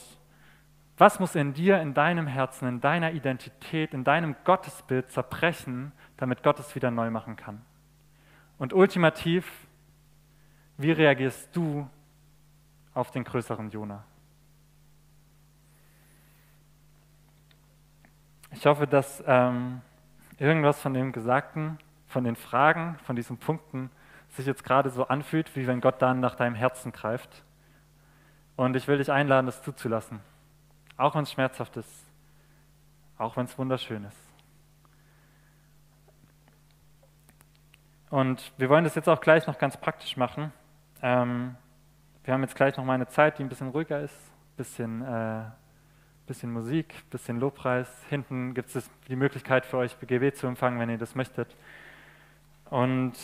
Was 0.98 1.20
muss 1.20 1.36
in 1.36 1.54
dir, 1.54 1.80
in 1.80 1.94
deinem 1.94 2.26
Herzen, 2.26 2.66
in 2.66 2.80
deiner 2.80 3.12
Identität, 3.12 3.94
in 3.94 4.02
deinem 4.02 4.34
Gottesbild 4.42 5.12
zerbrechen, 5.12 5.92
damit 6.16 6.42
Gott 6.42 6.58
es 6.58 6.74
wieder 6.74 6.90
neu 6.90 7.08
machen 7.08 7.36
kann? 7.36 7.62
Und 8.58 8.72
ultimativ, 8.72 9.68
wie 10.76 10.90
reagierst 10.90 11.54
du 11.54 11.88
auf 12.94 13.12
den 13.12 13.22
größeren 13.22 13.70
Jona? 13.70 14.02
Ich 18.50 18.66
hoffe, 18.66 18.88
dass 18.88 19.22
ähm, 19.24 19.82
irgendwas 20.36 20.80
von 20.82 20.94
dem 20.94 21.12
Gesagten 21.12 21.78
von 22.14 22.22
den 22.22 22.36
Fragen, 22.36 22.96
von 23.02 23.16
diesen 23.16 23.38
Punkten 23.38 23.90
sich 24.28 24.46
jetzt 24.46 24.62
gerade 24.62 24.88
so 24.88 25.08
anfühlt, 25.08 25.56
wie 25.56 25.66
wenn 25.66 25.80
Gott 25.80 26.00
dann 26.00 26.20
nach 26.20 26.36
deinem 26.36 26.54
Herzen 26.54 26.92
greift. 26.92 27.42
Und 28.54 28.76
ich 28.76 28.86
will 28.86 28.98
dich 28.98 29.10
einladen, 29.10 29.46
das 29.46 29.62
zuzulassen. 29.62 30.20
Auch 30.96 31.16
wenn 31.16 31.24
es 31.24 31.32
schmerzhaft 31.32 31.76
ist. 31.76 32.06
Auch 33.18 33.36
wenn 33.36 33.46
es 33.46 33.58
wunderschön 33.58 34.04
ist. 34.04 34.16
Und 38.10 38.52
wir 38.58 38.68
wollen 38.68 38.84
das 38.84 38.94
jetzt 38.94 39.08
auch 39.08 39.20
gleich 39.20 39.48
noch 39.48 39.58
ganz 39.58 39.76
praktisch 39.76 40.16
machen. 40.16 40.52
Ähm, 41.02 41.56
wir 42.22 42.32
haben 42.32 42.42
jetzt 42.42 42.54
gleich 42.54 42.76
noch 42.76 42.84
mal 42.84 42.94
eine 42.94 43.08
Zeit, 43.08 43.40
die 43.40 43.42
ein 43.42 43.48
bisschen 43.48 43.70
ruhiger 43.70 44.00
ist, 44.00 44.14
ein 44.14 44.56
bisschen, 44.56 45.02
äh, 45.02 45.46
bisschen 46.28 46.52
Musik, 46.52 46.94
ein 46.94 47.10
bisschen 47.10 47.40
Lobpreis. 47.40 47.88
Hinten 48.08 48.54
gibt 48.54 48.72
es 48.76 48.88
die 49.08 49.16
Möglichkeit 49.16 49.66
für 49.66 49.78
euch, 49.78 49.96
BGW 49.96 50.32
zu 50.32 50.46
empfangen, 50.46 50.78
wenn 50.78 50.90
ihr 50.90 50.98
das 50.98 51.16
möchtet. 51.16 51.56
Und 52.70 53.14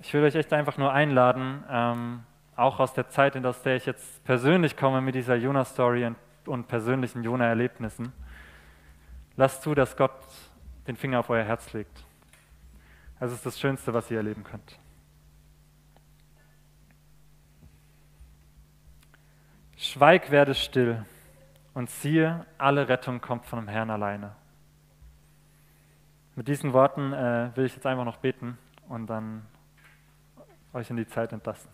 ich 0.00 0.12
will 0.14 0.22
euch 0.22 0.34
echt 0.34 0.52
einfach 0.52 0.76
nur 0.76 0.92
einladen, 0.92 1.64
ähm, 1.70 2.24
auch 2.56 2.80
aus 2.80 2.92
der 2.92 3.08
Zeit, 3.08 3.36
in 3.36 3.42
der 3.42 3.76
ich 3.76 3.86
jetzt 3.86 4.24
persönlich 4.24 4.76
komme 4.76 5.00
mit 5.00 5.14
dieser 5.14 5.36
Jona-Story 5.36 6.06
und, 6.06 6.16
und 6.46 6.68
persönlichen 6.68 7.22
Jona-Erlebnissen. 7.22 8.12
Lasst 9.36 9.62
zu, 9.62 9.74
dass 9.74 9.96
Gott 9.96 10.12
den 10.86 10.96
Finger 10.96 11.20
auf 11.20 11.30
euer 11.30 11.44
Herz 11.44 11.72
legt. 11.72 12.04
Das 13.20 13.32
ist 13.32 13.44
das 13.46 13.58
Schönste, 13.58 13.94
was 13.94 14.10
ihr 14.10 14.16
erleben 14.16 14.44
könnt. 14.44 14.78
Schweig, 19.76 20.30
werde 20.32 20.54
still 20.54 21.04
und 21.74 21.88
siehe, 21.88 22.44
alle 22.58 22.88
Rettung 22.88 23.20
kommt 23.20 23.46
von 23.46 23.60
dem 23.60 23.68
Herrn 23.68 23.90
alleine. 23.90 24.34
Mit 26.38 26.46
diesen 26.46 26.72
Worten 26.72 27.12
äh, 27.12 27.50
will 27.56 27.64
ich 27.64 27.74
jetzt 27.74 27.84
einfach 27.84 28.04
noch 28.04 28.18
beten 28.18 28.58
und 28.88 29.08
dann 29.08 29.44
euch 30.72 30.88
in 30.88 30.96
die 30.96 31.08
Zeit 31.08 31.32
entlassen. 31.32 31.68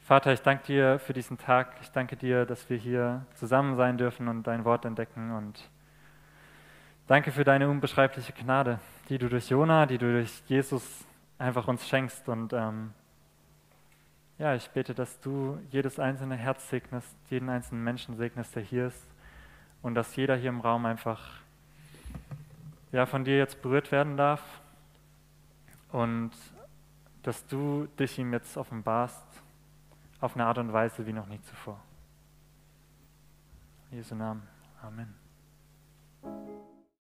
Vater, 0.00 0.32
ich 0.32 0.40
danke 0.40 0.64
dir 0.64 0.98
für 0.98 1.12
diesen 1.12 1.36
Tag. 1.36 1.76
Ich 1.82 1.90
danke 1.90 2.16
dir, 2.16 2.46
dass 2.46 2.70
wir 2.70 2.78
hier 2.78 3.26
zusammen 3.34 3.76
sein 3.76 3.98
dürfen 3.98 4.28
und 4.28 4.44
dein 4.44 4.64
Wort 4.64 4.86
entdecken. 4.86 5.30
Und 5.36 5.68
danke 7.06 7.32
für 7.32 7.44
deine 7.44 7.68
unbeschreibliche 7.68 8.32
Gnade, 8.32 8.80
die 9.10 9.18
du 9.18 9.28
durch 9.28 9.50
Jona, 9.50 9.84
die 9.84 9.98
du 9.98 10.10
durch 10.10 10.42
Jesus 10.46 11.04
einfach 11.36 11.68
uns 11.68 11.86
schenkst. 11.86 12.30
Und 12.30 12.54
ähm, 12.54 12.94
ja, 14.38 14.54
ich 14.54 14.70
bete, 14.70 14.94
dass 14.94 15.20
du 15.20 15.60
jedes 15.70 15.98
einzelne 15.98 16.36
Herz 16.36 16.70
segnest, 16.70 17.14
jeden 17.28 17.50
einzelnen 17.50 17.84
Menschen 17.84 18.16
segnest, 18.16 18.56
der 18.56 18.62
hier 18.62 18.86
ist. 18.86 19.06
Und 19.82 19.94
dass 19.94 20.16
jeder 20.16 20.34
hier 20.34 20.48
im 20.48 20.62
Raum 20.62 20.86
einfach 20.86 21.42
ja, 22.92 23.06
von 23.06 23.24
dir 23.24 23.36
jetzt 23.36 23.62
berührt 23.62 23.92
werden 23.92 24.16
darf. 24.16 24.42
Und 25.92 26.32
dass 27.22 27.46
du 27.46 27.86
dich 27.98 28.18
ihm 28.18 28.32
jetzt 28.32 28.56
offenbarst 28.56 29.26
auf 30.20 30.34
eine 30.34 30.46
Art 30.46 30.58
und 30.58 30.72
Weise 30.72 31.06
wie 31.06 31.12
noch 31.12 31.26
nie 31.26 31.40
zuvor. 31.42 31.80
In 33.90 33.98
Jesu 33.98 34.14
Namen. 34.14 34.42
Amen. 34.82 35.14